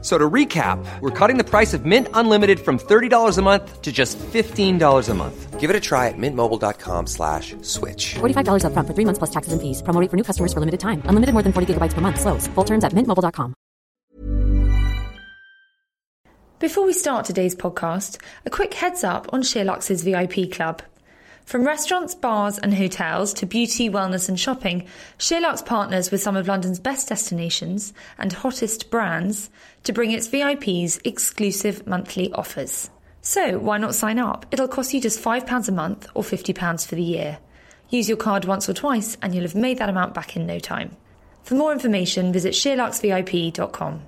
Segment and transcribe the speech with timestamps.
[0.00, 3.82] F- So to recap, we're cutting the price of Mint Unlimited from $30 a month
[3.82, 5.58] to just $15 a month.
[5.58, 8.14] Give it a try at mintmobile.com slash switch.
[8.20, 9.82] $45 upfront for three months plus taxes and fees.
[9.82, 11.02] Promo rate for new customers for limited time.
[11.06, 12.20] Unlimited more than 40 gigabytes per month.
[12.20, 12.46] Slows.
[12.54, 13.54] Full terms at mintmobile.com.
[16.60, 20.82] Before we start today's podcast, a quick heads up on SheerLuxe VIP Club.
[21.48, 24.86] From restaurants, bars, and hotels to beauty, wellness, and shopping,
[25.18, 29.48] SheerLuxe partners with some of London's best destinations and hottest brands
[29.84, 32.90] to bring its VIPs exclusive monthly offers.
[33.22, 34.44] So, why not sign up?
[34.50, 37.38] It'll cost you just £5 a month or £50 for the year.
[37.88, 40.58] Use your card once or twice, and you'll have made that amount back in no
[40.58, 40.98] time.
[41.44, 44.02] For more information, visit SheerLuxeVIP.com.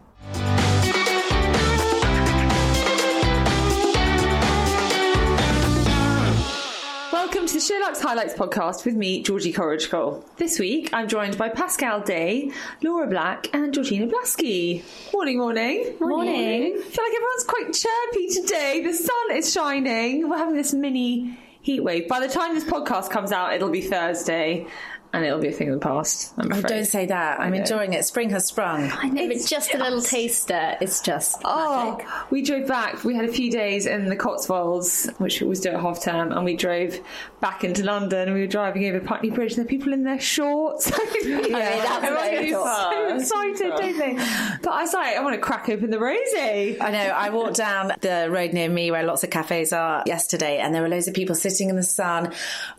[7.60, 9.90] to SheerLuxe Highlights podcast with me, Georgie Coleridge
[10.38, 12.52] This week, I'm joined by Pascale Day,
[12.82, 14.82] Laura Black, and Georgina Blasky.
[15.12, 15.94] Morning, morning.
[16.00, 16.78] Morning.
[16.78, 18.80] I feel like everyone's quite chirpy today.
[18.82, 20.30] The sun is shining.
[20.30, 22.08] We're having this mini heat wave.
[22.08, 24.66] By the time this podcast comes out, it'll be Thursday,
[25.12, 26.32] and it'll be a thing of the past.
[26.38, 27.40] I'm Oh, don't say that.
[27.40, 28.04] I'm enjoying it.
[28.04, 28.90] Spring has sprung.
[28.92, 30.76] I know, It's but just, a little taster.
[30.80, 32.06] It's just Oh, magic.
[32.30, 33.02] we drove back.
[33.04, 36.32] We had a few days in the Cotswolds, which we always do at half term,
[36.32, 36.98] and we drove
[37.40, 38.28] back into London.
[38.28, 40.90] And we were driving over Putney Bridge, and there are people in their shorts.
[41.24, 44.14] yeah, that's very so excited, don't they?
[44.62, 46.76] But I was like, I want to crack open the rosé.
[46.80, 46.98] I know.
[46.98, 50.82] I walked down the road near me where lots of cafes are yesterday, and there
[50.82, 52.32] were loads of people sitting in the sun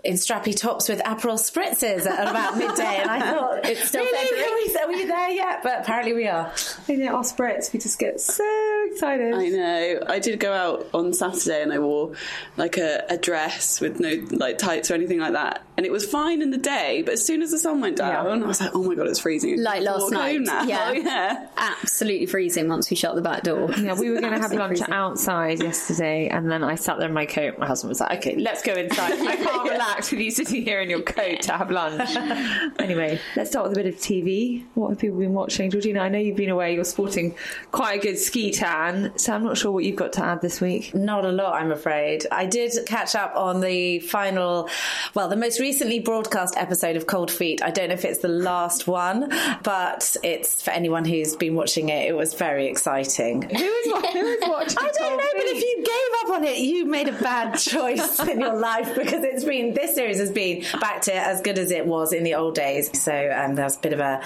[0.03, 2.97] in strappy tops with Aperol spritzes at about midday.
[3.01, 4.27] And I thought, It's still really?
[4.27, 4.51] February.
[4.51, 5.63] Are we, are we there yet?
[5.63, 6.51] But apparently we are.
[6.87, 8.43] You know, our spritz, we just get so
[8.91, 9.33] excited.
[9.33, 9.99] I know.
[10.07, 12.13] I did go out on Saturday and I wore
[12.57, 16.05] like a, a dress with no like tights or anything like that, and it was
[16.05, 17.01] fine in the day.
[17.03, 18.31] But as soon as the sun went down, Yeah.
[18.31, 20.33] I was like, "Oh my god, it's freezing!" Like last night.
[20.35, 20.63] home now.
[20.63, 20.91] Yeah.
[20.93, 21.47] yeah.
[21.57, 23.71] Absolutely freezing once we shut the back door.
[23.73, 24.93] Yeah, we were going to have lunch freezing.
[24.93, 27.57] outside yesterday, and then I sat there in my coat.
[27.57, 29.13] My husband was like, "Okay, let's go inside.
[29.13, 32.10] I can't relax with you sitting here in your coat to have lunch."
[32.79, 34.65] anyway, let's start with a bit of TV.
[34.73, 35.99] What have people been watching, Georgina?
[36.01, 36.73] I know you've been away.
[36.73, 37.35] You're sporting
[37.71, 40.61] quite a good ski tan, so I'm not sure what you've got to add this
[40.61, 40.93] week.
[40.93, 42.25] Not a lot, I'm afraid.
[42.31, 44.69] I did catch up on the final,
[45.13, 47.61] well, the most recently broadcast episode of Cold Feet.
[47.63, 49.29] I don't know if it's the last one,
[49.63, 52.07] but it's for anyone who's been watching it.
[52.07, 53.43] It was very exciting.
[53.43, 54.77] who is, who is watching?
[54.79, 57.53] I don't Cold know, but if you gave up on it, you made a bad
[57.57, 61.57] choice in your life because it's been this series has been back to as good
[61.57, 62.89] as it was in the old days.
[62.99, 64.21] So um, was a bit of a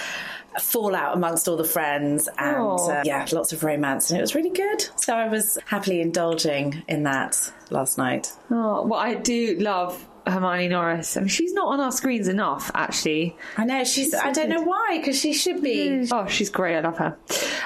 [0.60, 4.50] fallout amongst all the friends and uh, yeah, lots of romance, and it was really
[4.50, 4.88] good.
[4.96, 8.32] So I was happily indulging in that last night.
[8.50, 11.18] Oh, well, I do love Hermione Norris.
[11.18, 13.36] I mean, she's not on our screens enough, actually.
[13.58, 14.14] I know she's.
[14.14, 16.08] I don't know why because she should be.
[16.12, 16.78] Oh, she's great.
[16.78, 17.18] I love her.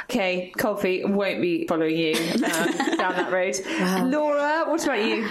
[0.05, 2.41] Okay, Feet won't be following you um,
[2.97, 3.55] down that road.
[4.11, 5.29] Laura, what about you?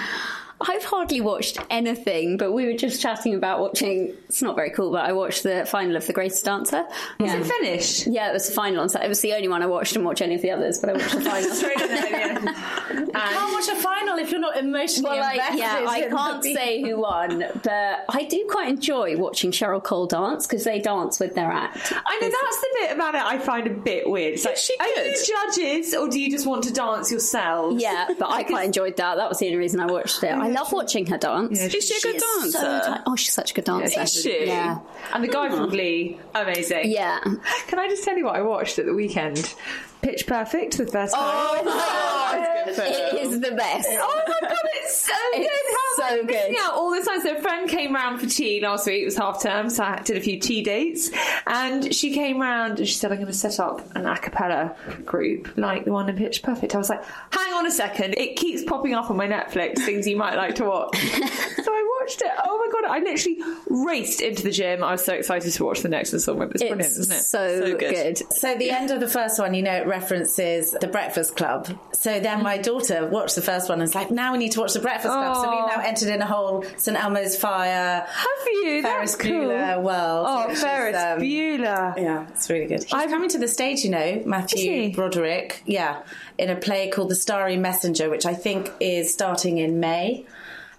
[0.60, 4.14] I've hardly watched anything, but we were just chatting about watching.
[4.28, 6.84] It's not very cool, but I watched the final of The Greatest Dancer.
[7.20, 8.06] Is it finished?
[8.08, 9.06] Yeah, it was the final on Saturday.
[9.06, 9.92] It was the only one I watched.
[9.92, 11.20] Didn't watch any of the others, but I watched the
[12.90, 13.07] final.
[13.18, 15.58] You can't watch a final if you're not emotionally Well, like, invested.
[15.58, 20.46] yeah, I can't say who won, but I do quite enjoy watching Cheryl Cole dance
[20.46, 21.92] because they dance with their act.
[21.92, 24.34] I know that's the bit about it I find a bit weird.
[24.34, 27.82] It's like, she are you judges or do you just want to dance yourselves?
[27.82, 29.16] Yeah, but I quite enjoyed that.
[29.16, 30.28] That was the only reason I watched it.
[30.28, 31.58] I love watching her dance.
[31.58, 32.58] Yeah, Is she a good is dancer?
[32.58, 34.00] So ti- oh, she's such a good dancer.
[34.00, 34.46] Is she?
[34.46, 34.78] Yeah.
[35.12, 35.56] And the guy hmm.
[35.56, 36.90] from Glee, amazing.
[36.90, 37.20] Yeah.
[37.66, 39.54] Can I just tell you what I watched at the weekend?
[40.02, 41.60] Pitch Perfect the first oh, time.
[41.60, 42.68] Oh my God.
[42.68, 43.32] It's a good It film.
[43.32, 43.88] is the best.
[43.90, 45.46] Oh my god, it's so good!
[45.46, 46.56] It's How so good.
[46.58, 47.20] out all the time?
[47.20, 49.02] So a friend came round for tea last week.
[49.02, 51.10] It was half term, so I did a few tea dates.
[51.46, 54.76] And she came round and she said, "I'm going to set up an a cappella
[55.04, 58.14] group like the one in Pitch Perfect." I was like, "Hang on a second!
[58.16, 61.98] It keeps popping up on my Netflix things you might like to watch." so I
[62.00, 62.30] watched it.
[62.44, 62.90] Oh my god!
[62.90, 63.38] I literally
[63.68, 64.82] raced into the gym.
[64.82, 66.42] I was so excited to watch the next song.
[66.42, 67.20] It's brilliant, isn't it?
[67.20, 67.94] so, So good.
[67.94, 68.32] good.
[68.32, 71.68] So the end of the first one, you know, it references the Breakfast Club.
[71.92, 72.44] So then mm.
[72.44, 74.77] my daughter watched the first one and was like, "Now we need to watch the
[74.78, 78.82] Breakfast Club." So we've now entered in a whole St Elmo's Fire, Have you?
[78.82, 79.48] Ferris That's cool.
[79.48, 80.26] Bueller world.
[80.28, 81.96] Oh, which is, Ferris um, Bueller.
[81.96, 82.84] Yeah, it's really good.
[82.84, 85.62] He's coming to the stage, you know, Matthew Broderick.
[85.66, 86.02] Yeah,
[86.38, 90.26] in a play called The Starry Messenger, which I think is starting in May.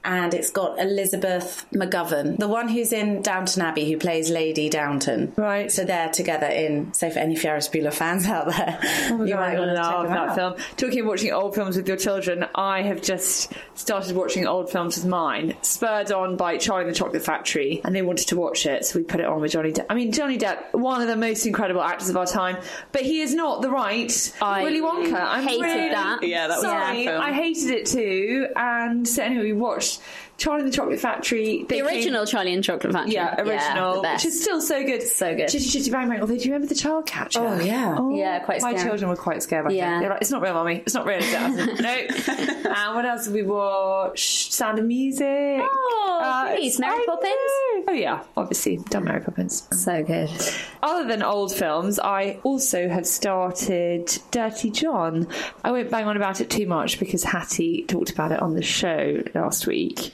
[0.03, 5.33] And it's got Elizabeth McGovern, the one who's in Downton Abbey, who plays Lady Downton.
[5.35, 5.71] Right.
[5.71, 6.93] So they're together in.
[6.93, 8.79] So for any Ferris Bueller fans out there,
[9.11, 10.35] Oh you might want to check love them that out.
[10.35, 10.55] film.
[10.77, 14.97] Talking of watching old films with your children, I have just started watching old films
[14.97, 18.65] with mine, spurred on by Charlie and the Chocolate Factory, and they wanted to watch
[18.65, 19.85] it, so we put it on with Johnny Depp.
[19.89, 22.57] I mean, Johnny Depp, one of the most incredible actors of our time,
[22.91, 25.13] but he is not the right I Willy Wonka.
[25.19, 26.19] I'm hated really that.
[26.23, 27.05] Yeah, that was a sorry.
[27.05, 27.15] bad.
[27.17, 30.00] I hated it too, and so anyway, we watched this
[30.39, 31.65] Charlie and the Chocolate Factory.
[31.68, 33.13] They The came- original Charlie and Chocolate Factory.
[33.13, 34.25] yeah, original, the best.
[34.25, 35.03] which is still so good.
[35.03, 35.50] So good.
[35.50, 36.21] Chitty Chitty Bang Bang.
[36.21, 37.39] Although, do you remember the child catcher?
[37.41, 37.95] Oh, yeah.
[38.00, 38.89] Oh, yeah, quite My scary.
[38.89, 39.89] children were quite scared back Yeah.
[39.91, 40.00] then.
[40.01, 40.77] They're like, it's not real, mummy.
[40.86, 41.19] It's not real.
[41.21, 41.80] It?
[41.81, 42.69] no.
[42.71, 44.51] and what else did we watch?
[44.51, 45.27] Sound of Music.
[45.62, 47.25] Oh, uh, please, Mary I Poppins?
[47.33, 47.83] know.
[47.89, 49.68] Oh yeah, obviously done Mary Poppins.
[49.71, 50.30] so good.
[50.83, 55.27] Other than old films, I also have started Dirty John.
[55.63, 58.62] I won't bang on about it too much because Hattie talked about it on the
[58.62, 60.13] show last week.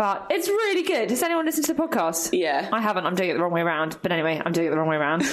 [0.00, 1.10] But it's really good.
[1.10, 2.30] Has anyone listened to the podcast?
[2.32, 2.70] Yeah.
[2.72, 3.04] I haven't.
[3.04, 3.98] I'm doing it the wrong way around.
[4.00, 5.24] But anyway, I'm doing it the wrong way around.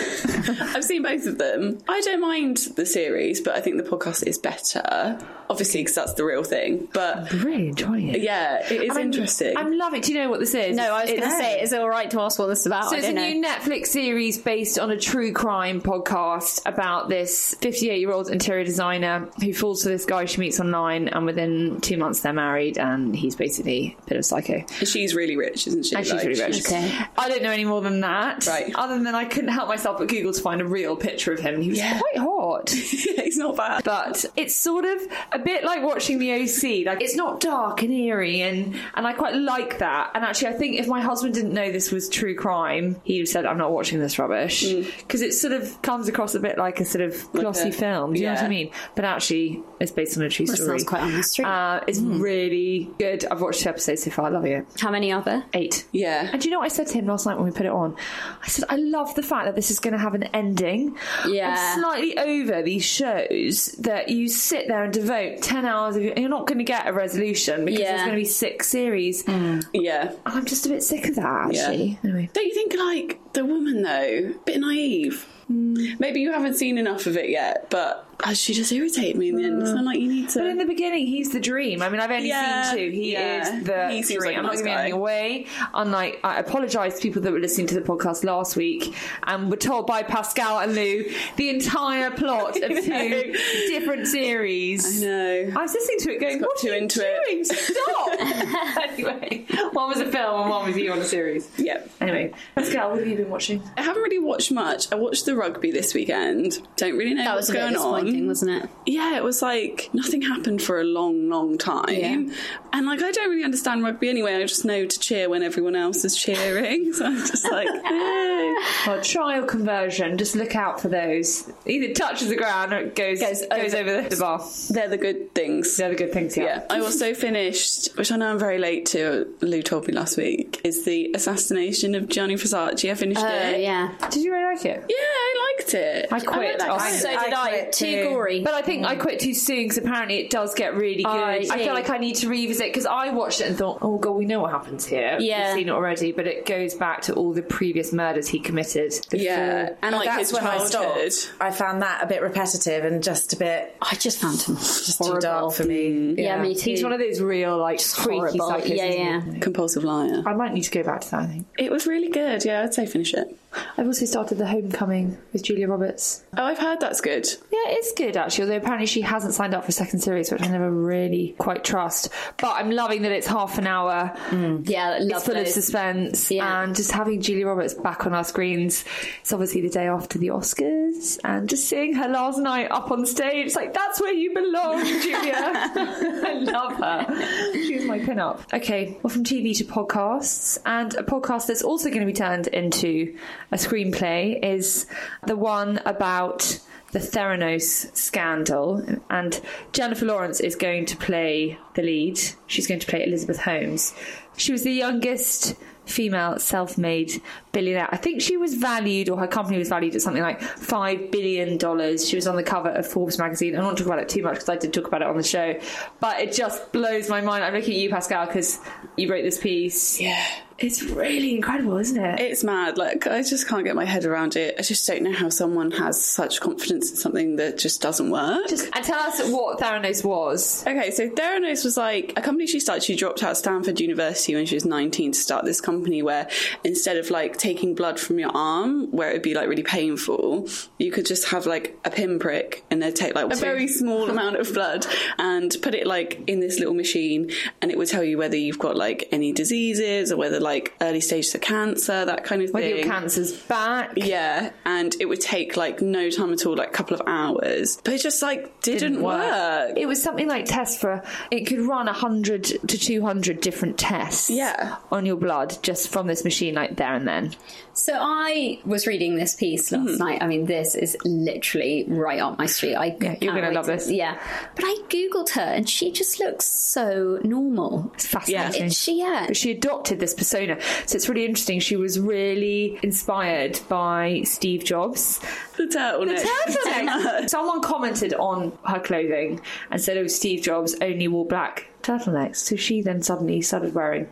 [0.59, 1.79] I've seen both of them.
[1.87, 5.19] I don't mind the series, but I think the podcast is better.
[5.49, 6.89] Obviously, because that's the real thing.
[6.91, 8.19] But really enjoying it.
[8.19, 9.55] yeah, it is I'm- interesting.
[9.55, 10.01] I'm loving.
[10.01, 10.75] Do you know what this is?
[10.75, 12.65] No, I was going to say, is it all right to ask what this is
[12.65, 12.89] about?
[12.89, 13.47] So I it's a don't new.
[13.47, 19.29] Netflix series based on a true crime podcast about this 58 year old interior designer
[19.39, 23.15] who falls for this guy she meets online, and within two months they're married, and
[23.15, 24.56] he's basically a bit of a psycho.
[24.79, 25.95] And she's really rich, isn't she?
[25.95, 26.65] And she's Like, really rich.
[26.65, 26.91] Okay.
[27.17, 28.45] I don't know any more than that.
[28.47, 28.71] Right.
[28.75, 31.55] Other than I couldn't help myself but Google to find a real picture of him.
[31.55, 31.99] and He was Yeah.
[31.99, 32.73] quite hot.
[32.75, 33.83] yeah, he's not bad.
[33.83, 35.01] but it's sort of
[35.31, 36.85] a bit like watching the OC.
[36.85, 40.11] Like it's not dark and eerie, and and I quite like that.
[40.13, 43.27] And actually, I think if my husband didn't know this was true crime, he would
[43.27, 44.63] said, "I'm not watching this rubbish,"
[44.99, 48.13] because it sort of comes across a bit like a sort of glossy a- film.
[48.13, 48.71] Do you know what I mean?
[48.95, 50.69] But actually, it's based on a true That story.
[50.79, 51.45] sounds quite on the street.
[51.45, 53.25] Uh, it's really good.
[53.25, 54.29] I've watched two episodes so far.
[54.31, 54.65] Loving it.
[54.79, 55.43] How many are there?
[55.53, 55.85] Eight.
[55.91, 56.29] Yeah.
[56.31, 57.71] And do you know what I said to him last night when we put it
[57.71, 57.95] on?
[58.43, 60.97] I said, I love the fact that this is going to have an ending.
[61.27, 61.55] Yeah.
[61.57, 66.11] I'm slightly over these shows that you sit there and devote 10 hours of your,
[66.13, 67.87] and you're not going to get a resolution because Yeah.
[67.91, 69.23] there's going to be six series.
[69.25, 69.31] Hmm.
[69.31, 70.11] And Yeah.
[70.25, 71.99] I'm just a bit sick of that, actually.
[72.03, 72.29] Anyway.
[72.33, 75.25] Don't you think, like, the woman, though, a bit naive?
[75.49, 79.35] Maybe you haven't seen enough of it yet, but uh, she just irritated me in
[79.37, 79.65] the end.
[79.65, 80.39] So I'm like, you need to.
[80.39, 81.81] But in the beginning, he's the dream.
[81.81, 82.91] I mean, I've only Yeah, seen two.
[82.91, 83.43] He yeah.
[83.57, 84.19] is the He dream.
[84.25, 85.45] like I'm not giving anything away.
[85.73, 88.93] Unlike, I apologise to people that were listening to the podcast last week
[89.23, 91.05] and were told by Pascale and Lou
[91.37, 93.33] the entire plot of two
[93.69, 95.01] different series.
[95.01, 95.53] I know.
[95.55, 97.39] I was listening to it going, what too are you into doing?
[97.39, 98.09] it." Stop!
[98.91, 101.49] anyway, one was a film and one was you on a series.
[101.57, 101.83] yeah.
[102.01, 103.61] Anyway, Pascale, what have you been watching?
[103.77, 104.91] I haven't really watched much.
[104.91, 106.61] I watched the rugby this weekend.
[106.75, 108.27] Don't really know That what's was a going disappointing, on.
[108.27, 108.69] wasn't it?
[108.85, 111.85] Yeah, it was like nothing happened for a long, long time.
[111.89, 112.33] Yeah.
[112.73, 114.35] And like I don't really understand rugby anyway.
[114.35, 116.93] I just know to cheer when everyone else is cheering.
[116.97, 118.13] So I'm just like, hey.
[118.37, 118.63] Eh.
[118.87, 120.17] Well, trial conversion.
[120.17, 121.51] Just look out for those.
[121.65, 124.43] Either touches the ground or it goes goes, Goes over the, the bar.
[124.69, 125.75] they're the good things.
[125.77, 126.43] They're the good things, yeah.
[126.43, 129.27] Yeah, I also finished, which I know I'm very late to.
[129.41, 132.89] Lou told me last week is the assassination of Gianni Versace.
[132.89, 133.61] I finished Oh, it.
[133.61, 133.93] yeah.
[134.09, 134.85] Did you really like it?
[134.87, 136.07] Yeah, I liked it.
[136.11, 136.29] I quit.
[136.51, 137.49] like that Oh, So did I I.
[137.49, 138.09] quit Too too.
[138.09, 138.41] gory.
[138.43, 138.99] But I think I mm.
[138.99, 141.07] quit too soon because apparently it does get really good.
[141.11, 141.63] I I, see.
[141.63, 144.25] feel like I need to revisit because I watched it and thought, oh god, we
[144.25, 145.17] know what happens here.
[145.19, 145.53] Yeah.
[145.53, 148.93] We've seen it already, but it goes back to all the previous murders he committed.
[149.09, 149.17] Before.
[149.25, 151.11] Yeah, and like That's his when I childhood.
[151.13, 151.33] stopped.
[151.41, 154.97] I found that a bit repetitive and just a bit I just found him just
[154.97, 155.15] horrible.
[155.21, 155.89] too dark for me.
[155.89, 156.17] Mm.
[156.17, 156.71] Yeah, me too.
[156.71, 158.39] He's one of those real like freaky horrible.
[158.51, 158.69] psychos.
[158.77, 159.31] Yeah, isn't he?
[159.33, 159.39] yeah.
[159.39, 160.23] Compulsive liar.
[160.25, 161.21] I might need to go back to that.
[161.21, 162.43] I think It was really good.
[162.45, 163.46] Yeah, I'd say finish it.
[163.77, 166.23] I've also started The Homecoming with Julia Roberts.
[166.35, 167.25] Oh, I've heard that's good.
[167.51, 168.43] Yeah, it's good actually.
[168.43, 171.63] Although apparently she hasn't signed up for a second series, which I never really quite
[171.63, 172.09] trust.
[172.37, 174.11] But I'm loving that it's half an hour.
[174.29, 174.67] Mm.
[174.69, 176.63] Yeah, I It's love full of suspense, Yeah.
[176.63, 178.83] and just having Julia Roberts back on our screens.
[179.21, 183.05] It's obviously the day after the Oscars, and just seeing her last night up on
[183.05, 185.33] stage, it's like that's where you belong, Julia.
[185.35, 187.53] I love her.
[187.53, 188.41] She's my pin-up.
[188.53, 192.47] Okay, well, from TV to podcasts, and a podcast that's also going to be turned
[192.47, 193.17] into
[193.51, 194.87] a screenplay is
[195.25, 196.59] the one about
[196.91, 199.41] the Theranos scandal, and
[199.73, 202.19] Jennifer Lawrence is going to play the lead.
[202.47, 203.93] She's going to play Elizabeth Holmes.
[204.37, 207.87] She was the youngest female self-made billionaire.
[207.91, 211.57] I think she was valued, or her company was valued at something like five billion
[211.57, 212.07] dollars.
[212.07, 213.55] She was on the cover of Forbes magazine.
[213.55, 215.23] I don't talk about it too much because I did talk about it on the
[215.23, 215.59] show,
[215.99, 217.43] but it just blows my mind.
[217.43, 218.59] I'm looking at you, Pascale, because
[218.95, 219.99] you wrote this piece.
[219.99, 220.25] Yeah.
[220.59, 222.19] It's really incredible, isn't it?
[222.19, 222.77] It's mad.
[222.77, 224.55] Like, I just can't get my head around it.
[224.57, 228.47] I just don't know how someone has such confidence in something that just doesn't work.
[228.47, 230.65] Just, and tell us what Theranos was.
[230.65, 232.83] Okay, so Theranos was like a company she started.
[232.83, 236.27] She dropped out of Stanford University when she was 19 to start this company where
[236.63, 240.47] instead of like taking blood from your arm, where it would be like really painful,
[240.79, 244.37] you could just have like a pinprick and they'd take like a very small amount
[244.37, 244.87] of blood
[245.19, 248.59] and put it like in this little machine and it would tell you whether you've
[248.59, 252.67] got like any diseases or whether like early stages of cancer, that kind of Whether
[252.67, 252.77] thing.
[252.77, 253.93] your cancer's back.
[253.95, 257.79] Yeah, and it would take like no time at all, like a couple of hours.
[257.83, 259.77] But it just like didn't, work.
[259.77, 261.03] It was something like tests for.
[261.31, 264.29] It could run hundred to two hundred different tests.
[264.29, 264.77] Yeah.
[264.91, 267.35] on your blood just from this machine, like there and then.
[267.77, 269.97] So I was reading this piece last Mm-hmm.
[269.97, 270.23] night.
[270.23, 272.73] I mean, this is literally right up my street.
[272.75, 273.89] I Yeah, you're gonna love to- this.
[273.91, 274.19] Yeah,
[274.55, 277.91] but I googled her and she just looks so normal.
[277.93, 278.55] It's fascinating.
[278.55, 279.25] It's- she yeah.
[279.27, 280.57] But she adopted this persona.
[280.87, 281.59] So it's really interesting.
[281.59, 285.19] She was really inspired by Steve Jobs.
[285.57, 286.23] The turtleneck.
[286.47, 287.29] The turtleneck.
[287.37, 292.37] Someone commented on her clothing and said, oh, Steve Jobs only wore black turtlenecks.
[292.37, 294.07] So she then suddenly started wearing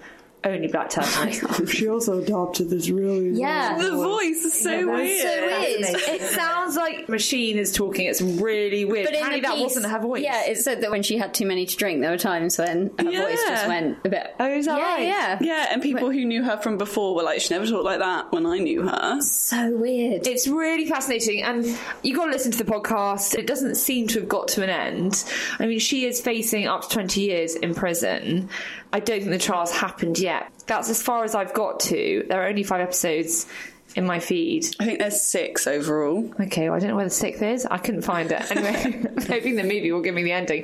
[0.46, 1.70] only black turtlenecks.
[1.72, 3.78] she also adopted this really Yeah.
[3.78, 5.22] The voice is so weird.
[5.22, 5.82] so weird.
[6.08, 8.06] It sounds like machine is talking.
[8.06, 9.06] It's really weird.
[9.06, 10.24] But in Apparently that piece- wasn't her voice.
[10.24, 12.92] Yeah, it said that when she had too many to drink, there were times when
[13.00, 13.22] her Yeah.
[13.26, 14.36] voice just went a bit.
[14.40, 15.04] Oh, is that yeah, right?
[15.08, 18.00] Yeah, Yeah, and people who knew her from before were like, she never talked like
[18.00, 19.20] that when I knew her.
[19.22, 20.28] So weird.
[20.28, 21.66] It's really fascinating, and
[22.04, 23.36] you got to listen to the podcast.
[23.36, 25.24] It doesn't seem to have got to an end.
[25.60, 28.50] I mean, she is facing up to 20 years in prison.
[28.96, 30.50] I don't think the trial's happened yet.
[30.68, 32.24] That's as far as I've got to.
[32.30, 33.46] There are only five episodes
[33.94, 34.74] in my feed.
[34.80, 36.34] I think there's six overall.
[36.40, 37.66] Okay, well, I don't know where the sixth is.
[37.66, 38.50] I couldn't find it.
[38.50, 40.64] Anyway, I'm hoping the movie will give me the ending.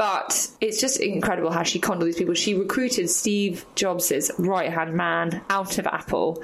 [0.00, 2.32] But it's just incredible how she conned all these people.
[2.32, 6.42] She recruited Steve Jobs' right hand man out of Apple.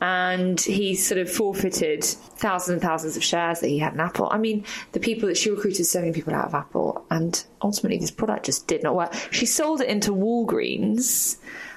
[0.00, 4.30] And he sort of forfeited thousands and thousands of shares that he had in Apple.
[4.32, 7.98] I mean, the people that she recruited so many people out of Apple, and ultimately
[7.98, 9.12] this product just did not work.
[9.30, 11.36] She sold it into Walgreens.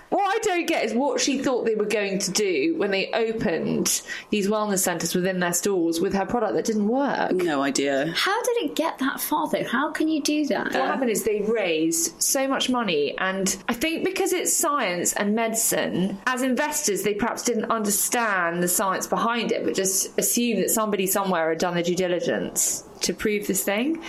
[0.09, 3.11] What I don't get is what she thought they were going to do when they
[3.11, 4.01] opened
[4.31, 7.33] these wellness centres within their stores with her product that didn't work.
[7.33, 8.11] No idea.
[8.15, 9.63] How did it get that far though?
[9.63, 10.73] How can you do that?
[10.73, 15.35] What happened is they raised so much money, and I think because it's science and
[15.35, 20.69] medicine, as investors, they perhaps didn't understand the science behind it, but just assumed that
[20.69, 24.01] somebody somewhere had done the due diligence to prove this thing.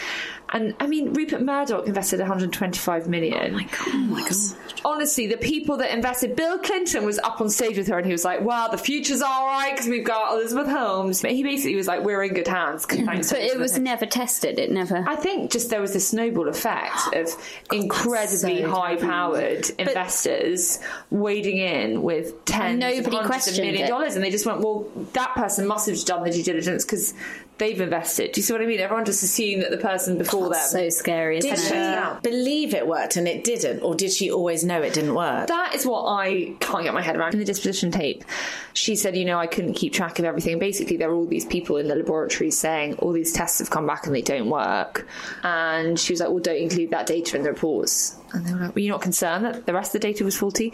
[0.53, 3.55] And I mean, Rupert Murdoch invested 125 million.
[3.55, 3.89] Oh my god!
[3.89, 4.50] Oh my god.
[4.91, 8.13] Honestly, the people that invested, Bill Clinton was up on stage with her, and he
[8.13, 11.77] was like, "Well, the future's all right because we've got Elizabeth Holmes." But he basically
[11.77, 14.59] was like, "We're in good hands." thanks But it was Elizabeth never tested.
[14.59, 15.05] It never.
[15.07, 17.29] I think just there was a snowball effect of
[17.73, 20.79] incredibly so high powered investors
[21.11, 24.47] wading in with tens And nobody of hundreds of questioned million dollars and they just
[24.47, 27.15] went, well, that person must have done the due diligence because
[27.61, 28.33] they've invested.
[28.33, 28.81] Do you see what I mean?
[28.81, 30.61] Everyone just assumed that the person before them.
[30.67, 31.39] so scary.
[31.39, 31.63] Isn't Did it?
[31.63, 32.19] she Yeah.
[32.23, 35.47] believe it worked and it didn't, or did she always know it didn't work?
[35.47, 37.35] That is what I can't get my head around.
[37.35, 38.25] In the disposition tape,
[38.73, 40.59] she said, you know, I couldn't keep track of everything.
[40.59, 43.87] Basically, there were all these people in the laboratory saying all these tests have come
[43.87, 45.07] back and they don't work.
[45.45, 48.17] And she was like, well, don't include that data in the reports.
[48.33, 50.37] And they were like, were you not concerned that the rest of the data was
[50.37, 50.73] faulty?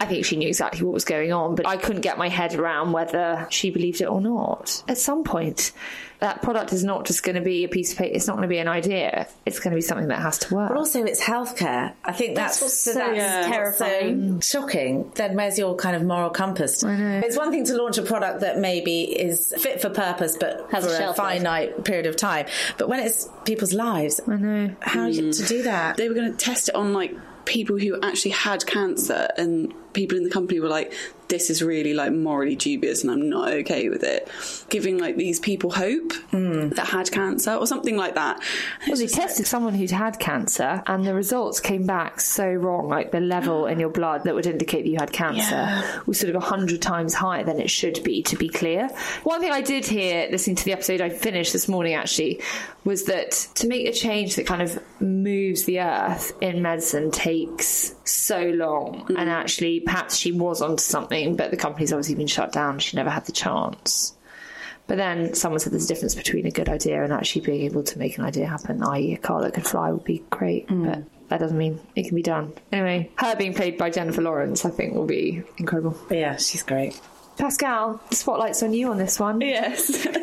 [0.00, 2.54] I think she knew exactly what was going on, but I couldn't get my head
[2.54, 4.82] around whether she believed it or not.
[4.88, 5.72] At some point,
[6.20, 8.14] that product is not just going to be a piece of paper.
[8.16, 9.28] It's not going to be an idea.
[9.46, 10.68] It's going to be something that has to work.
[10.70, 11.92] But also, it's healthcare.
[12.04, 13.48] I think that's, what's so so that's Yeah.
[13.48, 15.12] terrifying, shocking.
[15.14, 16.82] Then where's your kind of moral compass?
[16.82, 17.20] I know.
[17.24, 20.84] It's one thing to launch a product that maybe is fit for purpose, but Has
[20.84, 21.38] a for a, shelf life.
[21.38, 22.46] finite period of time.
[22.78, 24.74] But when it's people's lives, I know.
[24.80, 25.30] how are you hmm.
[25.30, 25.96] to do that?
[25.96, 27.14] They were going to test it on like
[27.44, 30.92] people who actually had cancer, and people in the company were like,
[31.28, 34.28] "This is really like morally dubious, and I'm not okay with it."
[34.68, 36.70] Giving like these people hope hmm.
[36.70, 38.42] that had cancer or something like that.
[38.86, 42.88] Well, they tested someone who'd had cancer, and the results came back so wrong.
[42.88, 46.30] Like the level in your blood that would indicate that you had cancer was sort
[46.30, 48.22] of a hundred times higher than it should be.
[48.22, 48.88] To be clear,
[49.22, 52.42] one thing I did hear listening to the episode I finished this morning actually
[52.84, 57.94] was that to make a change that kind of moves the earth in medicine takes
[58.04, 59.16] so long, hmm.
[59.16, 62.78] and actually perhaps she was onto something, but the company's obviously been shut down.
[62.78, 64.14] She never had the chance.
[64.86, 67.82] But then someone said there's a difference between a good idea and actually being able
[67.82, 70.66] to make an idea happen, i.e., a car that could fly would be great.
[70.68, 70.86] Mm.
[70.86, 72.54] But that doesn't mean it can be done.
[72.72, 75.96] Anyway, her being played by Jennifer Lawrence, I think, will be incredible.
[76.08, 76.98] But yeah, she's great.
[77.36, 79.40] Pascale, the spotlight's on you on this one.
[79.40, 80.06] Yes.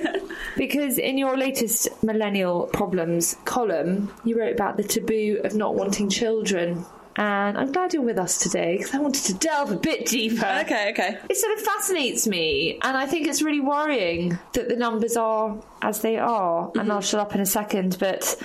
[0.57, 6.09] Because in your latest Millennial Problems column, you wrote about the taboo of not wanting
[6.09, 6.85] children.
[7.17, 10.45] And I'm glad you're with us today because I wanted to delve a bit deeper.
[10.63, 11.17] okay, okay.
[11.29, 15.57] It sort of fascinates me, and I think it's really worrying that the numbers are
[15.81, 16.65] as they are.
[16.67, 16.91] And mm-hmm.
[16.91, 18.35] I'll shut up in a second, but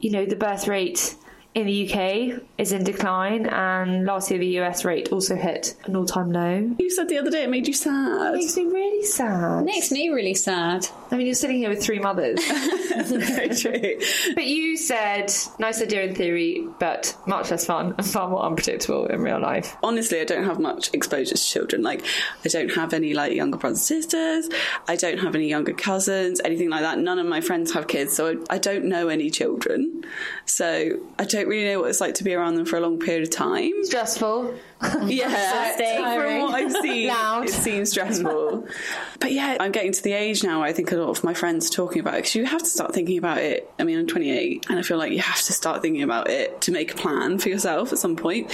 [0.00, 1.14] you know, the birth rate
[1.56, 5.96] in the UK is in decline, and last year the US rate also hit an
[5.96, 6.76] all time low.
[6.78, 8.34] You said the other day it made you sad.
[8.34, 9.64] It makes me really sad.
[9.64, 10.86] Makes me really sad.
[11.10, 12.38] I mean, you're sitting here with three mothers.
[12.96, 13.98] Very true.
[14.34, 19.06] But you said nice idea in theory, but much less fun and far more unpredictable
[19.06, 19.76] in real life.
[19.82, 21.80] Honestly, I don't have much exposure to children.
[21.82, 22.04] Like,
[22.44, 24.50] I don't have any like younger brothers and sisters.
[24.88, 26.98] I don't have any younger cousins, anything like that.
[26.98, 30.04] None of my friends have kids, so I, I don't know any children.
[30.44, 32.98] So I don't really know what it's like to be around them for a long
[32.98, 33.72] period of time.
[33.84, 34.54] Stressful.
[35.06, 35.76] Yeah,
[36.16, 37.10] from what I've seen,
[37.44, 38.66] it seems stressful.
[39.20, 41.32] but yeah, I'm getting to the age now where I think a lot of my
[41.32, 43.70] friends are talking about it because you have to start thinking about it.
[43.78, 46.60] I mean, I'm 28, and I feel like you have to start thinking about it
[46.62, 48.52] to make a plan for yourself at some point.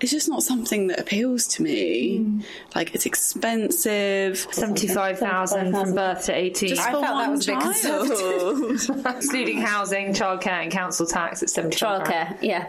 [0.00, 2.20] It's just not something that appeals to me.
[2.20, 2.44] Mm.
[2.74, 4.38] Like, it's expensive.
[4.38, 6.68] 75,000 from birth to 18.
[6.68, 9.16] Just I for felt that one was a bit child.
[9.16, 12.68] Excluding housing, childcare, and council tax, it's 75 Childcare, yeah.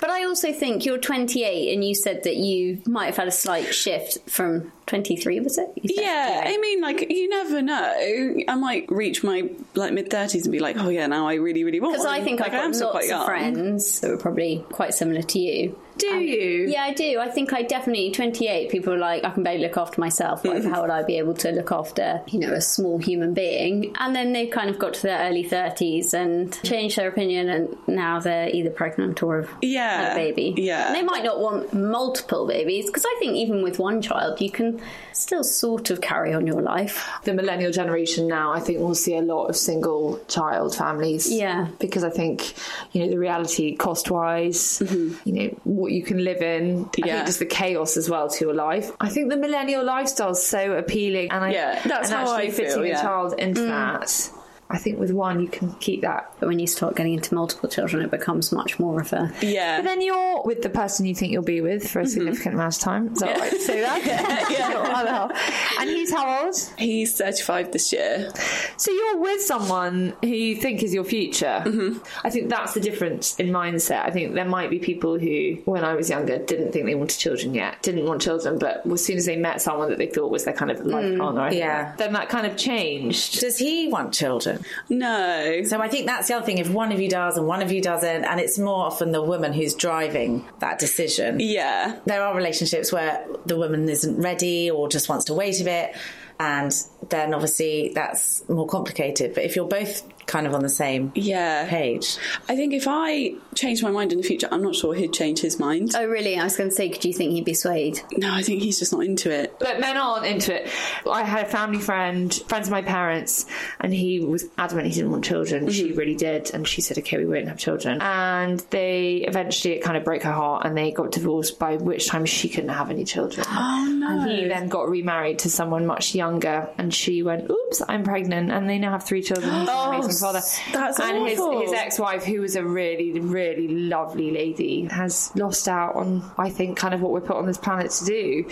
[0.00, 3.32] but I also think you're 28 and you said that you might have had a
[3.32, 5.70] slight shift from 23, was it?
[5.76, 8.34] Yeah, I mean, like you never know.
[8.48, 11.64] I might reach my like mid thirties and be like, oh yeah, now I really,
[11.64, 11.94] really want.
[11.94, 13.26] Because I think like, I've got lots quite of young.
[13.26, 15.78] friends that were probably quite similar to you.
[16.00, 16.66] Do you?
[16.68, 17.18] Yeah, I do.
[17.20, 18.70] I think I definitely 28.
[18.70, 20.44] People are like, I can barely look after myself.
[20.44, 20.80] Like, how hmm.
[20.82, 23.94] would I be able to look after, you know, a small human being?
[23.98, 27.76] And then they kind of got to their early 30s and changed their opinion, and
[27.86, 30.54] now they're either pregnant or have Yeah, had a baby.
[30.56, 30.88] yeah.
[30.88, 34.50] and they might not want multiple babies because I think even with one child, you
[34.50, 34.80] can
[35.12, 37.08] still sort of carry on your life.
[37.24, 41.30] The millennial generation now, I think, will see a lot of single child families.
[41.30, 41.68] Yeah.
[41.78, 42.54] Because I think,
[42.92, 45.28] you know, the reality cost wise, mm-hmm.
[45.28, 47.06] you know, what you can live in, I.
[47.06, 47.16] Yeah.
[47.18, 48.90] think just the chaos as well to your life.
[49.00, 51.30] I think the millennial lifestyle is so appealing.
[51.30, 53.68] And I, Yeah, that's and how actually I feel, fitting a child into mm.
[53.68, 54.30] that.
[54.70, 57.68] I think with one, you can keep that But when you start getting into multiple
[57.68, 59.32] children, it becomes much more of a.
[59.42, 62.10] Yeah, But then you're with the person you think you'll be with for a mm-hmm.
[62.10, 63.12] significant amount of time.
[63.12, 64.04] Is that right to say that?
[64.50, 65.28] yeah.
[65.80, 66.54] And he's how old?
[66.76, 68.30] he's thirty-five this year.
[68.76, 71.62] So you're with someone who you think is your future.
[71.64, 71.98] Mm-hmm.
[72.24, 74.04] I think that's the difference in mindset.
[74.04, 77.18] I think there might be people who, when I was younger, didn't think they wanted
[77.18, 80.30] children yet, didn't want children, but as soon as they met someone that they thought
[80.30, 81.94] was their kind of life partner, I think yeah.
[81.96, 83.40] then that kind of changed.
[83.40, 84.59] Does he want children?
[84.88, 86.58] No, So I think that's the other thing.
[86.58, 89.22] If one of you does and one of you doesn't, and it's more often the
[89.22, 91.38] woman who's driving that decision.
[91.40, 95.64] yeah, There are relationships where the woman isn't ready or just wants to wait a
[95.64, 95.96] bit,
[96.38, 96.72] and
[97.08, 99.34] then obviously that's more complicated.
[99.34, 101.68] But if you're both kind of on the same yeah.
[101.68, 102.16] page,
[102.48, 105.40] I think if I change my mind in the future, I'm not sure he'd change
[105.40, 105.92] his mind.
[105.96, 106.38] Oh, really?
[106.38, 108.00] I was going to say, could you think he'd be swayed?
[108.16, 109.58] No, I think he's just not into it.
[109.58, 110.70] But men aren't into it.
[111.10, 113.46] I had a family friend, friends of my parents,
[113.80, 115.68] and he was adamant he didn't want children.
[115.70, 115.98] She mm-hmm.
[115.98, 119.96] really did, and she said, "Okay, we won't have children." And they eventually it kind
[119.96, 121.58] of broke her heart, and they got divorced.
[121.58, 123.46] By which time she couldn't have any children.
[123.48, 124.20] Oh no!
[124.20, 128.50] And he then got remarried to someone much younger, and she went, "Oops, I'm pregnant,"
[128.50, 129.50] and they now have three children.
[129.52, 130.40] He's an Oh, amazing father.
[130.72, 131.60] that's and awful.
[131.60, 136.50] his his ex-wife, who was a really, really lovely lady, has lost out on, I
[136.50, 138.44] think, kind of what we're put on this planet to do.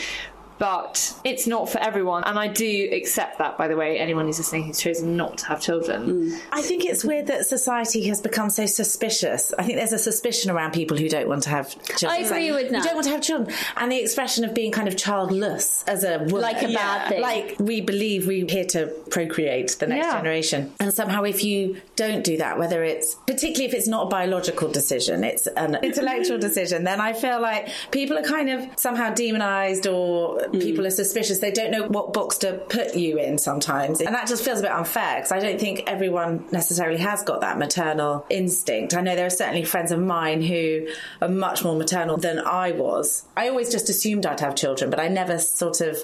[0.59, 3.57] But it's not for everyone, and I do accept that.
[3.57, 6.41] By the way, anyone who's listening who's chosen not to have children, mm.
[6.53, 9.53] I think it's weird that society has become so suspicious.
[9.59, 12.11] I think there's a suspicion around people who don't want to have children.
[12.11, 12.85] I It's agree like, with You that.
[12.85, 16.19] don't want to have children, and the expression of being kind of childless as a
[16.19, 17.21] woman, Like a bad thing.
[17.23, 20.17] Like we believe we're here to procreate the next Yeah.
[20.17, 24.09] generation, and somehow if you don't do that, whether it's particularly if it's not a
[24.09, 29.15] biological decision, it's an intellectual decision, then I feel like people are kind of somehow
[29.15, 30.59] demonized or Hmm.
[30.59, 31.39] people are suspicious.
[31.39, 34.63] They don't know what box to put you in sometimes, and that just feels a
[34.63, 38.95] bit unfair because I don't think everyone necessarily has got that maternal instinct.
[38.95, 40.89] I know there are certainly friends of mine who
[41.21, 43.25] are much more maternal than I was.
[43.37, 45.99] I always just assumed I'd have children, but I never sort of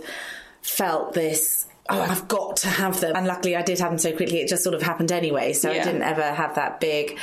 [0.62, 1.66] felt this.
[1.90, 3.14] Oh, I've got to have them.
[3.14, 5.52] And luckily, I did have them so quickly, it just sort of happened anyway.
[5.52, 7.18] So I didn't ever have that big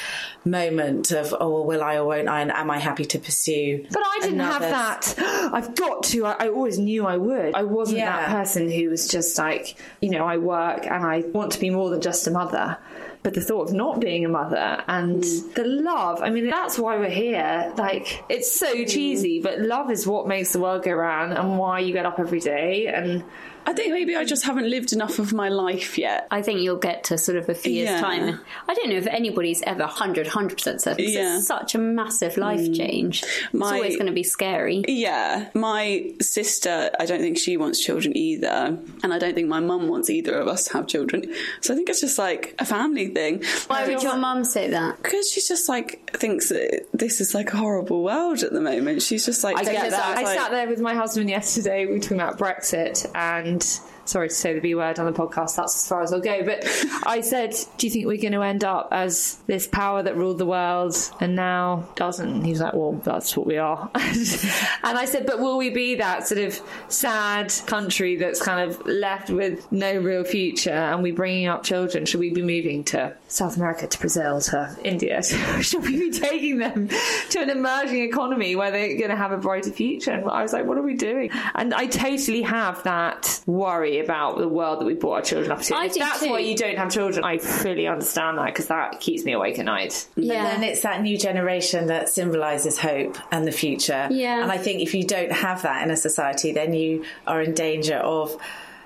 [0.45, 2.41] moment of, oh, well, will I or won't I?
[2.41, 3.85] And am I happy to pursue?
[3.91, 5.15] But I didn't have that.
[5.53, 6.25] I've got to.
[6.27, 7.55] I, I always knew I would.
[7.55, 11.53] I wasn't that person who was just like, you know, I work and I want
[11.53, 12.77] to be more than just a mother.
[13.23, 15.53] But the thought of not being a mother and hmm.
[15.53, 17.71] the love, I mean, that's why we're here.
[17.77, 18.85] Like, it's so hmm.
[18.85, 22.19] cheesy, but love is what makes the world go round and why you get up
[22.19, 22.87] every day.
[22.87, 23.23] And
[23.65, 26.27] I think maybe I just haven't lived enough of my life yet.
[26.31, 28.01] I think you'll get to sort of a few years' Yeah.
[28.01, 28.39] time.
[28.67, 31.05] I don't know if anybody's ever 100, 100% certain.
[31.05, 31.37] 'cause Yeah.
[31.37, 32.73] It's such a massive life hmm.
[32.73, 33.23] change.
[33.23, 34.83] It's My- always going to be scary.
[34.87, 38.77] Yeah, my sister, I don't think she wants children either.
[39.03, 41.31] And I don't think my mum wants either of us to have children.
[41.61, 43.43] So I think it's just like a family thing.
[43.67, 45.01] Why would your mum say that?
[45.01, 49.01] Because she's just like, thinks that this is like a horrible world at the moment.
[49.01, 50.17] She's just like, I get that.
[50.17, 51.85] I outside- sat there with my husband yesterday.
[51.85, 53.61] We were talking about Brexit, and
[54.05, 55.55] sorry to say the B word on the podcast.
[55.55, 56.43] That's as far as I'll go.
[56.43, 56.65] But
[57.03, 60.37] I said, "Do you think we're going to end up as this power that ruled
[60.37, 65.05] the world and now doesn't?" And he like, "Well, that's what we are." and I
[65.05, 66.59] said, "But will we be that sort of
[66.89, 70.71] sad country that's kind of left with no real future?
[70.71, 72.05] And we bringing up children?
[72.05, 75.21] Should we be moving to South America, to Brazil, to India?
[75.61, 76.89] Should we be taking them
[77.29, 80.11] to an emerging economy where they're going to have a brighter future?
[80.11, 81.29] And I was like, what are we doing?
[81.55, 85.61] And I totally have that worry about the world that we brought our children up
[85.61, 85.75] to.
[85.75, 86.29] I if do that's too.
[86.29, 89.65] why you don't have children, I fully understand that because that keeps me awake at
[89.65, 90.07] night.
[90.15, 90.33] Yeah.
[90.35, 94.07] And then it's that new generation that symbolises hope and the future.
[94.11, 94.41] Yeah.
[94.41, 97.53] And I think if you don't have that in a society, then you are in
[97.53, 98.35] danger of